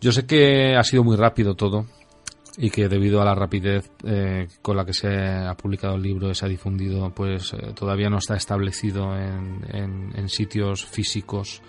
yo 0.00 0.12
sé 0.12 0.26
que 0.26 0.76
ha 0.76 0.82
sido 0.82 1.04
muy 1.04 1.16
rápido 1.16 1.54
todo 1.54 1.86
y 2.56 2.70
que 2.70 2.88
debido 2.88 3.20
a 3.20 3.24
la 3.24 3.34
rapidez 3.34 3.90
eh, 4.04 4.46
con 4.62 4.76
la 4.76 4.84
que 4.84 4.92
se 4.92 5.08
ha 5.08 5.54
publicado 5.54 5.96
el 5.96 6.02
libro 6.02 6.30
y 6.30 6.34
se 6.34 6.46
ha 6.46 6.48
difundido, 6.48 7.10
pues 7.10 7.52
eh, 7.52 7.72
todavía 7.74 8.08
no 8.08 8.18
está 8.18 8.36
establecido 8.36 9.16
en, 9.16 10.28
sitios 10.28 10.84
físicos 10.86 11.62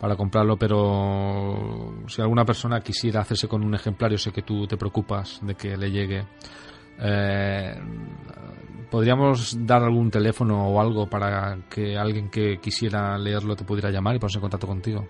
para 0.00 0.16
comprarlo, 0.16 0.56
pero 0.56 1.94
si 2.06 2.22
alguna 2.22 2.44
persona 2.44 2.80
quisiera 2.80 3.20
hacerse 3.20 3.46
con 3.46 3.62
un 3.62 3.74
ejemplar, 3.74 4.10
yo 4.10 4.18
sé 4.18 4.32
que 4.32 4.42
tú 4.42 4.66
te 4.66 4.76
preocupas 4.76 5.38
de 5.44 5.54
que 5.54 5.76
le 5.76 5.90
llegue. 5.90 6.24
Eh, 6.98 7.74
¿Podríamos 8.90 9.66
dar 9.66 9.82
algún 9.82 10.10
teléfono 10.10 10.66
o 10.66 10.80
algo 10.80 11.08
para 11.08 11.58
que 11.68 11.96
alguien 11.96 12.30
que 12.30 12.58
quisiera 12.58 13.16
leerlo 13.18 13.54
te 13.54 13.64
pudiera 13.64 13.90
llamar 13.90 14.16
y 14.16 14.18
ponerse 14.18 14.38
en 14.38 14.42
contacto 14.42 14.66
contigo? 14.66 15.06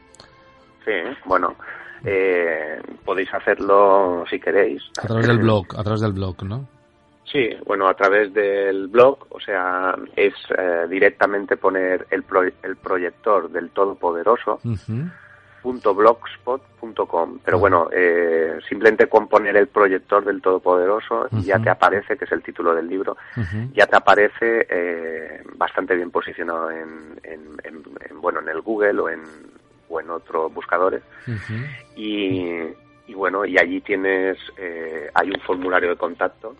Sí, 0.84 0.92
bueno, 1.24 1.54
eh, 2.04 2.80
podéis 3.04 3.32
hacerlo 3.32 4.24
si 4.28 4.38
queréis. 4.40 4.82
A 5.02 5.06
través 5.06 5.26
del 5.26 5.38
blog, 5.38 5.66
a 5.76 5.82
través 5.82 6.00
del 6.00 6.12
blog, 6.12 6.42
¿no? 6.44 6.66
Sí, 7.30 7.48
bueno, 7.64 7.86
a 7.88 7.94
través 7.94 8.34
del 8.34 8.88
blog, 8.88 9.26
o 9.30 9.38
sea, 9.38 9.94
es 10.16 10.34
eh, 10.56 10.86
directamente 10.88 11.56
poner 11.56 12.06
el, 12.10 12.24
el 12.62 12.76
proyector 12.76 13.50
del 13.50 13.70
Todopoderoso. 13.70 14.58
blogspot.com 15.62 17.38
pero 17.44 17.56
ah. 17.58 17.60
bueno 17.60 17.88
eh, 17.92 18.58
simplemente 18.66 19.08
con 19.08 19.28
poner 19.28 19.56
el 19.58 19.66
proyector 19.68 20.24
del 20.24 20.40
todopoderoso 20.40 21.28
ya 21.44 21.58
te 21.58 21.68
aparece 21.68 22.16
que 22.16 22.24
es 22.24 22.32
el 22.32 22.42
título 22.42 22.74
del 22.74 22.88
libro 22.88 23.18
ya 23.74 23.86
te 23.86 23.96
aparece 23.96 24.66
eh, 24.70 25.42
bastante 25.56 25.94
bien 25.96 26.10
posicionado 26.10 26.70
en, 26.70 27.20
en, 27.22 27.58
bueno 28.22 28.40
en 28.40 28.48
el 28.48 28.62
Google 28.62 29.00
o 29.00 29.10
en 29.10 29.20
o 29.90 30.00
en 30.00 30.08
otros 30.10 30.54
buscadores. 30.54 31.02
y, 31.96 33.12
bueno, 33.14 33.44
y 33.44 33.58
allí 33.58 33.80
tienes, 33.80 34.38
eh, 34.56 35.10
hay 35.12 35.28
un 35.28 35.40
formulario 35.40 35.90
de 35.90 35.96
contacto. 35.96 36.54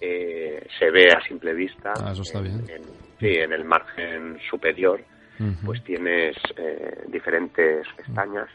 Eh, 0.00 0.66
se 0.78 0.90
ve 0.90 1.08
a 1.14 1.20
simple 1.28 1.52
vista. 1.52 1.92
Ah, 2.02 2.10
eso 2.12 2.22
está 2.22 2.40
bien. 2.40 2.64
En, 2.68 2.82
sí, 3.20 3.28
en 3.28 3.52
el 3.52 3.64
margen 3.64 4.38
superior, 4.50 5.00
pues 5.64 5.84
tienes 5.84 6.36
eh, 6.56 7.04
diferentes 7.08 7.86
pestañas. 7.96 8.48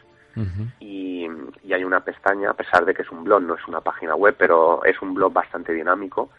y, 0.80 1.26
y, 1.62 1.72
hay 1.72 1.84
una 1.84 2.00
pestaña, 2.00 2.50
a 2.50 2.54
pesar 2.54 2.84
de 2.84 2.94
que 2.94 3.02
es 3.02 3.10
un 3.10 3.24
blog, 3.24 3.42
no 3.42 3.54
es 3.54 3.66
una 3.68 3.80
página 3.80 4.14
web, 4.16 4.34
pero 4.36 4.84
es 4.84 5.00
un 5.00 5.14
blog 5.14 5.32
bastante 5.32 5.72
dinámico. 5.72 6.30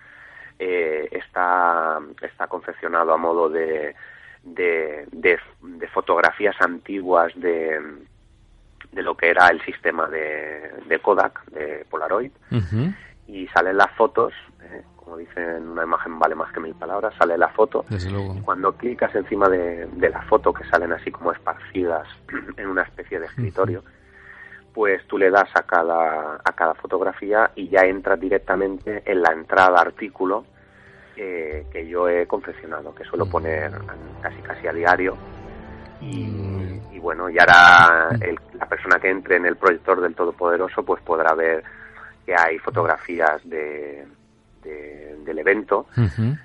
está, 0.59 1.99
está 2.21 2.47
confeccionado 2.47 3.13
a 3.13 3.17
modo 3.17 3.49
de, 3.49 3.95
de, 4.43 5.07
de, 5.11 5.39
fotografías 5.93 6.55
antiguas 6.61 7.31
de, 7.35 7.79
de 8.91 9.01
lo 9.01 9.15
que 9.15 9.29
era 9.29 9.47
el 9.47 9.61
sistema 9.61 10.07
de, 10.07 10.71
de 10.87 10.99
Kodak, 10.99 11.45
de 11.51 11.85
Polaroid, 11.89 12.31
y 13.27 13.47
salen 13.47 13.77
las 13.77 13.91
fotos, 13.95 14.33
eh, 14.61 14.83
como 14.95 15.17
dicen, 15.17 15.69
una 15.69 15.83
imagen 15.83 16.19
vale 16.19 16.35
más 16.35 16.51
que 16.51 16.59
mil 16.59 16.75
palabras, 16.75 17.13
sale 17.17 17.37
la 17.37 17.49
foto, 17.49 17.85
y 17.89 18.41
cuando 18.41 18.73
clicas 18.73 19.13
encima 19.15 19.47
de, 19.47 19.85
de, 19.87 20.09
la 20.09 20.21
foto, 20.23 20.53
que 20.53 20.65
salen 20.65 20.91
así 20.91 21.11
como 21.11 21.31
esparcidas 21.31 22.07
en 22.57 22.67
una 22.67 22.83
especie 22.83 23.19
de 23.19 23.27
escritorio, 23.27 23.83
pues 24.73 25.05
tú 25.07 25.17
le 25.17 25.29
das 25.29 25.49
a 25.53 25.63
cada, 25.63 26.35
a 26.35 26.53
cada 26.55 26.73
fotografía 26.75 27.51
y 27.55 27.67
ya 27.67 27.81
entras 27.81 28.19
directamente 28.19 29.03
en 29.05 29.21
la 29.21 29.33
entrada 29.33 29.81
artículo 29.81 30.45
que, 31.15 31.87
yo 31.87 32.07
he 32.09 32.25
confeccionado, 32.27 32.93
que 32.93 33.03
suelo 33.03 33.25
poner 33.25 33.71
casi 34.21 34.41
casi 34.41 34.67
a 34.67 34.73
diario. 34.73 35.17
Y, 36.01 36.97
bueno, 36.99 37.29
y 37.29 37.37
ahora 37.39 38.09
la 38.53 38.65
persona 38.67 38.99
que 38.99 39.09
entre 39.09 39.35
en 39.35 39.45
el 39.45 39.55
proyector 39.55 40.01
del 40.01 40.15
Todopoderoso 40.15 40.83
pues 40.83 41.01
podrá 41.03 41.33
ver 41.35 41.63
que 42.25 42.33
hay 42.35 42.57
fotografías 42.59 43.41
de, 43.47 44.05
del 44.63 45.39
evento 45.39 45.87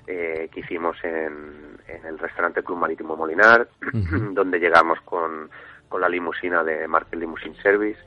eh, 0.07 0.49
que 0.51 0.59
hicimos 0.59 0.97
en, 1.03 1.77
en, 1.87 2.05
el 2.05 2.17
restaurante 2.19 2.63
Club 2.63 2.77
Marítimo 2.77 3.15
Molinar, 3.15 3.67
donde 4.33 4.59
llegamos 4.59 4.99
con, 5.01 5.49
con 5.89 6.01
la 6.01 6.09
limusina 6.09 6.63
de 6.63 6.87
Market 6.87 7.19
Limousine 7.19 7.55
Service. 7.61 7.99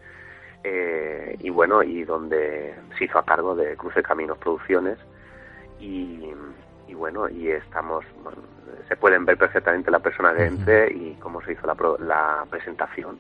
Eh, 0.62 1.36
y 1.40 1.50
bueno, 1.50 1.82
y 1.82 2.04
donde 2.04 2.74
se 2.98 3.04
hizo 3.04 3.18
a 3.18 3.24
cargo 3.24 3.54
de 3.54 3.76
Cruce 3.76 4.02
Caminos 4.02 4.38
Producciones 4.38 4.98
y, 5.80 6.32
y 6.88 6.94
bueno, 6.94 7.28
y 7.28 7.48
estamos, 7.50 8.04
se 8.88 8.96
pueden 8.96 9.24
ver 9.24 9.38
perfectamente 9.38 9.90
la 9.90 10.00
persona 10.00 10.34
que 10.34 10.44
entre 10.44 10.92
y 10.92 11.16
cómo 11.20 11.42
se 11.42 11.52
hizo 11.52 11.66
la, 11.66 11.76
la 12.00 12.44
presentación 12.50 13.18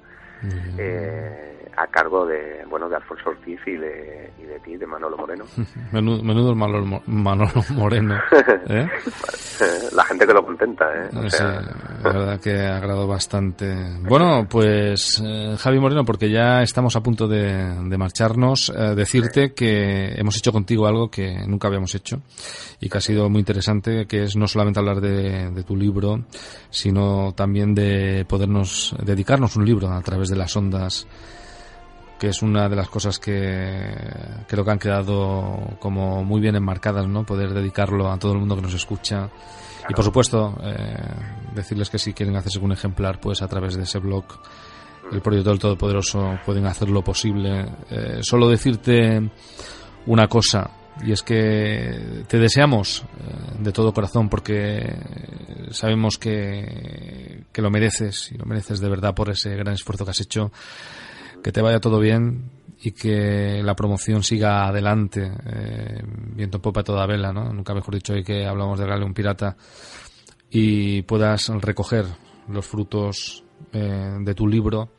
eh, 0.78 1.50
a 1.76 1.86
cargo 1.86 2.26
de, 2.26 2.64
bueno, 2.68 2.88
de 2.88 2.96
Alfonso 2.96 3.30
Ortiz 3.30 3.60
y 3.66 3.76
de, 3.76 4.32
y 4.38 4.42
de 4.44 4.60
ti, 4.60 4.76
de 4.76 4.86
Manolo 4.86 5.16
Moreno. 5.16 5.44
menudo, 5.92 6.22
menudo 6.22 6.54
Manolo, 6.54 7.02
Manolo 7.06 7.64
Moreno. 7.70 8.16
¿eh? 8.68 8.88
La 9.94 10.04
gente 10.04 10.26
que 10.26 10.32
lo 10.32 10.44
contenta, 10.44 10.84
¿eh? 10.94 11.08
la 11.12 12.12
verdad 12.12 12.40
que 12.40 12.60
agradó 12.66 13.06
bastante. 13.06 13.74
Bueno, 14.02 14.46
pues 14.48 15.22
eh, 15.24 15.56
Javi 15.58 15.78
Moreno, 15.78 16.04
porque 16.04 16.30
ya 16.30 16.62
estamos 16.62 16.96
a 16.96 17.02
punto 17.02 17.28
de, 17.28 17.74
de 17.88 17.98
marcharnos, 17.98 18.70
eh, 18.70 18.94
decirte 18.94 19.52
que 19.52 20.12
hemos 20.16 20.36
hecho 20.36 20.52
contigo 20.52 20.86
algo 20.86 21.10
que 21.10 21.44
nunca 21.46 21.68
habíamos 21.68 21.94
hecho 21.94 22.22
y 22.80 22.88
que 22.88 22.98
ha 22.98 23.00
sido 23.00 23.28
muy 23.28 23.40
interesante, 23.40 24.06
que 24.06 24.22
es 24.22 24.36
no 24.36 24.46
solamente 24.46 24.80
hablar 24.80 25.00
de, 25.00 25.50
de 25.50 25.62
tu 25.62 25.76
libro, 25.76 26.24
sino 26.70 27.32
también 27.34 27.74
de 27.74 28.24
podernos 28.26 28.94
dedicarnos 29.02 29.56
un 29.56 29.66
libro 29.66 29.88
a 29.88 30.00
través 30.00 30.29
de 30.30 30.36
las 30.36 30.56
ondas 30.56 31.06
que 32.20 32.28
es 32.28 32.42
una 32.42 32.68
de 32.68 32.76
las 32.76 32.90
cosas 32.90 33.18
que 33.18 33.94
creo 34.46 34.62
que 34.62 34.70
han 34.70 34.78
quedado 34.78 35.78
como 35.80 36.22
muy 36.22 36.38
bien 36.38 36.54
enmarcadas, 36.54 37.08
¿no? 37.08 37.24
Poder 37.24 37.54
dedicarlo 37.54 38.12
a 38.12 38.18
todo 38.18 38.34
el 38.34 38.38
mundo 38.38 38.56
que 38.56 38.62
nos 38.62 38.74
escucha. 38.74 39.30
Y 39.88 39.94
por 39.94 40.04
supuesto, 40.04 40.54
eh, 40.62 40.98
decirles 41.54 41.88
que 41.88 41.98
si 41.98 42.12
quieren 42.12 42.36
hacerse 42.36 42.58
un 42.58 42.72
ejemplar, 42.72 43.18
pues 43.20 43.40
a 43.40 43.48
través 43.48 43.74
de 43.74 43.84
ese 43.84 44.00
blog, 44.00 44.24
el 45.10 45.22
Proyecto 45.22 45.48
del 45.48 45.58
Todopoderoso, 45.58 46.38
pueden 46.44 46.66
hacer 46.66 46.90
lo 46.90 47.02
posible. 47.02 47.64
Eh, 47.90 48.18
solo 48.20 48.50
decirte 48.50 49.30
una 50.04 50.28
cosa, 50.28 50.70
y 51.04 51.12
es 51.12 51.22
que 51.22 52.24
te 52.28 52.38
deseamos 52.38 53.02
eh, 53.02 53.56
de 53.60 53.72
todo 53.72 53.92
corazón 53.92 54.28
porque 54.28 54.96
sabemos 55.70 56.18
que, 56.18 57.44
que 57.52 57.62
lo 57.62 57.70
mereces 57.70 58.30
y 58.32 58.38
lo 58.38 58.44
mereces 58.44 58.80
de 58.80 58.88
verdad 58.88 59.14
por 59.14 59.30
ese 59.30 59.54
gran 59.56 59.74
esfuerzo 59.74 60.04
que 60.04 60.10
has 60.10 60.20
hecho. 60.20 60.52
Que 61.42 61.52
te 61.52 61.62
vaya 61.62 61.80
todo 61.80 61.98
bien 61.98 62.50
y 62.82 62.92
que 62.92 63.62
la 63.62 63.74
promoción 63.74 64.22
siga 64.22 64.66
adelante, 64.66 65.30
eh, 65.46 66.02
viento 66.34 66.58
en 66.58 66.62
popa 66.62 66.82
toda 66.82 67.06
vela, 67.06 67.32
¿no? 67.32 67.52
Nunca 67.52 67.74
mejor 67.74 67.94
dicho 67.94 68.14
hoy 68.14 68.24
que 68.24 68.46
hablamos 68.46 68.78
de 68.78 68.86
Gale 68.86 69.04
un 69.04 69.14
pirata 69.14 69.56
y 70.50 71.02
puedas 71.02 71.48
recoger 71.48 72.06
los 72.48 72.66
frutos 72.66 73.44
eh, 73.72 74.16
de 74.20 74.34
tu 74.34 74.46
libro 74.46 74.92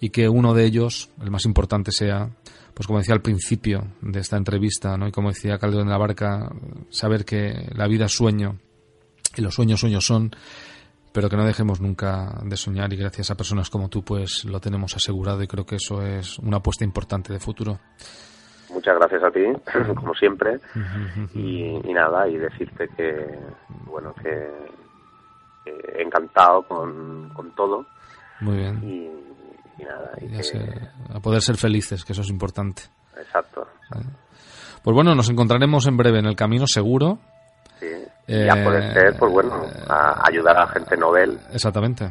y 0.00 0.10
que 0.10 0.28
uno 0.28 0.54
de 0.54 0.64
ellos, 0.64 1.10
el 1.20 1.30
más 1.30 1.44
importante, 1.44 1.92
sea, 1.92 2.30
pues 2.74 2.86
como 2.86 2.98
decía 2.98 3.14
al 3.14 3.22
principio 3.22 3.82
de 4.00 4.20
esta 4.20 4.36
entrevista, 4.36 4.96
¿no? 4.96 5.08
y 5.08 5.12
como 5.12 5.28
decía 5.28 5.58
Calderón 5.58 5.86
de 5.86 5.92
la 5.92 5.98
Barca, 5.98 6.50
saber 6.88 7.24
que 7.24 7.68
la 7.74 7.86
vida 7.86 8.06
es 8.06 8.12
sueño 8.12 8.56
y 9.36 9.42
los 9.42 9.54
sueños 9.54 9.80
sueños 9.80 10.04
son, 10.04 10.30
pero 11.12 11.28
que 11.28 11.36
no 11.36 11.44
dejemos 11.44 11.80
nunca 11.80 12.40
de 12.44 12.56
soñar 12.56 12.92
y 12.92 12.96
gracias 12.96 13.30
a 13.30 13.36
personas 13.36 13.70
como 13.70 13.88
tú 13.88 14.02
pues 14.02 14.44
lo 14.44 14.60
tenemos 14.60 14.94
asegurado 14.96 15.42
y 15.42 15.46
creo 15.46 15.64
que 15.66 15.76
eso 15.76 16.02
es 16.02 16.38
una 16.38 16.58
apuesta 16.58 16.84
importante 16.84 17.32
de 17.32 17.40
futuro. 17.40 17.78
Muchas 18.72 18.96
gracias 18.96 19.22
a 19.24 19.30
ti, 19.30 19.42
como 19.96 20.14
siempre, 20.14 20.60
y, 21.34 21.92
nada, 21.92 22.28
y 22.28 22.36
decirte 22.38 22.88
que, 22.96 23.38
bueno, 23.84 24.14
que, 24.14 24.48
encantado 26.00 26.62
con, 26.62 27.30
con 27.30 27.52
todo. 27.56 27.84
Muy 28.40 28.58
bien. 28.58 28.80
Y, 28.84 29.29
nada. 29.82 30.12
a 31.14 31.20
poder 31.20 31.42
ser 31.42 31.56
felices, 31.56 32.04
que 32.04 32.12
eso 32.12 32.22
es 32.22 32.30
importante. 32.30 32.82
Exacto. 33.16 33.66
Pues 34.82 34.94
bueno, 34.94 35.14
nos 35.14 35.28
encontraremos 35.28 35.86
en 35.86 35.96
breve 35.96 36.20
en 36.20 36.26
el 36.26 36.36
camino, 36.36 36.66
seguro. 36.66 37.18
Sí. 37.78 37.86
ya 38.26 38.62
puede 38.62 38.92
ser, 38.92 39.18
pues 39.18 39.32
bueno, 39.32 39.66
a 39.88 40.28
ayudar 40.28 40.56
a 40.56 40.60
la 40.60 40.68
gente 40.68 40.96
novel. 40.96 41.38
Exactamente. 41.52 42.10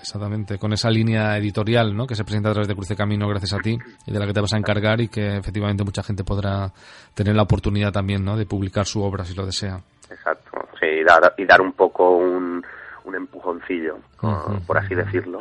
Exactamente, 0.00 0.58
con 0.58 0.72
esa 0.72 0.90
línea 0.90 1.36
editorial 1.36 1.96
¿no? 1.96 2.06
que 2.06 2.14
se 2.14 2.22
presenta 2.22 2.50
a 2.50 2.52
través 2.52 2.68
de 2.68 2.74
Cruce 2.74 2.94
Camino 2.94 3.28
gracias 3.28 3.54
a 3.54 3.58
ti 3.58 3.76
y 4.06 4.12
de 4.12 4.18
la 4.18 4.26
que 4.26 4.32
te 4.32 4.40
vas 4.40 4.54
a 4.54 4.56
encargar 4.56 5.00
y 5.00 5.08
que 5.08 5.38
efectivamente 5.38 5.82
mucha 5.82 6.04
gente 6.04 6.22
podrá 6.22 6.72
tener 7.14 7.34
la 7.34 7.42
oportunidad 7.42 7.92
también 7.92 8.24
¿no? 8.24 8.36
de 8.36 8.46
publicar 8.46 8.86
su 8.86 9.02
obra 9.02 9.24
si 9.24 9.34
lo 9.34 9.44
desea. 9.44 9.80
Exacto, 10.08 10.68
sí, 10.78 10.86
y 10.86 11.04
dar, 11.04 11.34
y 11.36 11.44
dar 11.44 11.60
un 11.60 11.72
poco 11.72 12.16
un, 12.16 12.64
un 13.04 13.14
empujoncillo, 13.14 13.98
por 14.66 14.78
así 14.78 14.94
decirlo, 14.94 15.40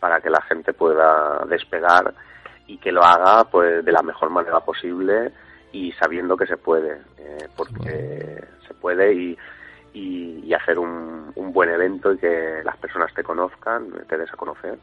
para 0.00 0.20
que 0.20 0.30
la 0.30 0.42
gente 0.42 0.72
pueda 0.72 1.44
despegar 1.48 2.14
y 2.66 2.78
que 2.78 2.92
lo 2.92 3.02
haga 3.02 3.44
pues 3.44 3.84
de 3.84 3.92
la 3.92 4.02
mejor 4.02 4.30
manera 4.30 4.60
posible 4.60 5.32
y 5.72 5.92
sabiendo 5.92 6.36
que 6.36 6.46
se 6.46 6.56
puede, 6.56 7.00
eh, 7.18 7.48
porque 7.56 8.44
se 8.66 8.74
puede 8.74 9.12
y, 9.12 9.38
y, 9.92 10.54
hacer 10.54 10.78
un, 10.78 11.32
un, 11.34 11.52
buen 11.52 11.70
evento 11.70 12.12
y 12.12 12.18
que 12.18 12.62
las 12.64 12.76
personas 12.78 13.12
te 13.14 13.22
conozcan, 13.22 13.90
te 14.08 14.16
des 14.16 14.32
a 14.32 14.36
conocer 14.36 14.78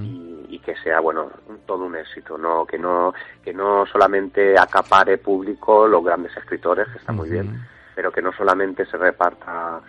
y, 0.00 0.58
que 0.64 0.76
sea 0.76 1.00
bueno 1.00 1.30
todo 1.66 1.84
un 1.84 1.94
éxito, 1.94 2.38
no 2.38 2.64
que 2.64 2.78
no 2.78 3.12
que 3.42 3.52
no 3.52 3.84
solamente 3.84 4.58
acapare 4.58 5.18
público 5.18 5.86
los 5.86 6.02
grandes 6.02 6.34
escritores 6.38 6.88
que 6.88 6.98
está 6.98 7.12
muy 7.12 7.28
bien, 7.28 7.60
pero 7.94 8.10
que 8.10 8.22
no 8.22 8.32
solamente 8.32 8.86
se 8.86 8.96
reparta 8.96 9.82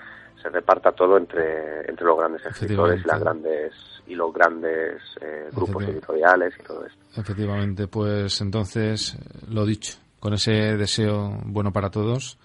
se 0.46 0.52
reparta 0.52 0.92
todo 0.92 1.18
entre, 1.18 1.90
entre 1.90 2.06
los 2.06 2.18
grandes 2.18 2.46
escritores 2.46 3.04
y 3.04 3.08
las 3.08 3.20
grandes 3.20 3.74
y 4.06 4.14
los 4.14 4.32
grandes 4.32 5.02
eh, 5.20 5.50
grupos 5.52 5.84
editoriales 5.86 6.54
y 6.60 6.64
todo 6.64 6.86
esto. 6.86 7.00
Efectivamente, 7.20 7.88
pues 7.88 8.40
entonces 8.42 9.18
lo 9.50 9.66
dicho, 9.66 9.98
con 10.20 10.34
ese 10.34 10.78
deseo 10.78 11.32
bueno 11.46 11.72
para 11.72 11.90
todos, 11.90 12.38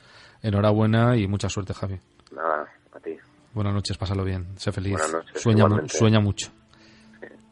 enhorabuena 0.43 1.15
y 1.19 1.27
mucha 1.27 1.51
suerte, 1.51 1.75
Javi. 1.75 2.01
Nada, 2.33 2.67
a 2.95 3.01
ti. 3.01 3.19
Buenas 3.53 3.75
noches, 3.75 3.99
pásalo 3.99 4.25
bien, 4.25 4.47
sé 4.57 4.73
feliz. 4.73 4.93
Buenas 4.93 5.13
noches, 5.13 5.43
sueña, 5.43 5.67
sueña 5.89 6.21
mucho. 6.21 6.51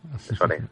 Eso 0.30 0.44
haré. 0.44 0.62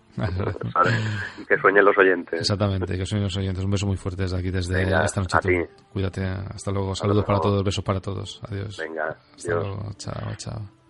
Y 1.38 1.44
que 1.44 1.58
sueñen 1.58 1.84
los 1.84 1.96
oyentes. 1.98 2.40
Exactamente, 2.40 2.96
que 2.96 3.06
sueñen 3.06 3.24
los 3.24 3.36
oyentes. 3.36 3.64
Un 3.64 3.70
beso 3.70 3.86
muy 3.86 3.96
fuerte 3.96 4.22
desde 4.22 4.38
aquí, 4.38 4.50
desde 4.50 4.82
esta 4.82 5.20
noche. 5.20 5.36
A 5.36 5.40
ti. 5.40 5.58
Cuídate. 5.92 6.24
Hasta 6.24 6.70
luego. 6.70 6.94
Saludos 6.94 7.24
para 7.24 7.40
todos, 7.40 7.62
besos 7.62 7.84
para 7.84 8.00
todos. 8.00 8.40
Adiós. 8.48 8.76
Venga. 8.78 9.16
Hasta 9.34 9.54
luego. 9.54 9.90
Chao, 9.96 10.34
chao. 10.36 10.85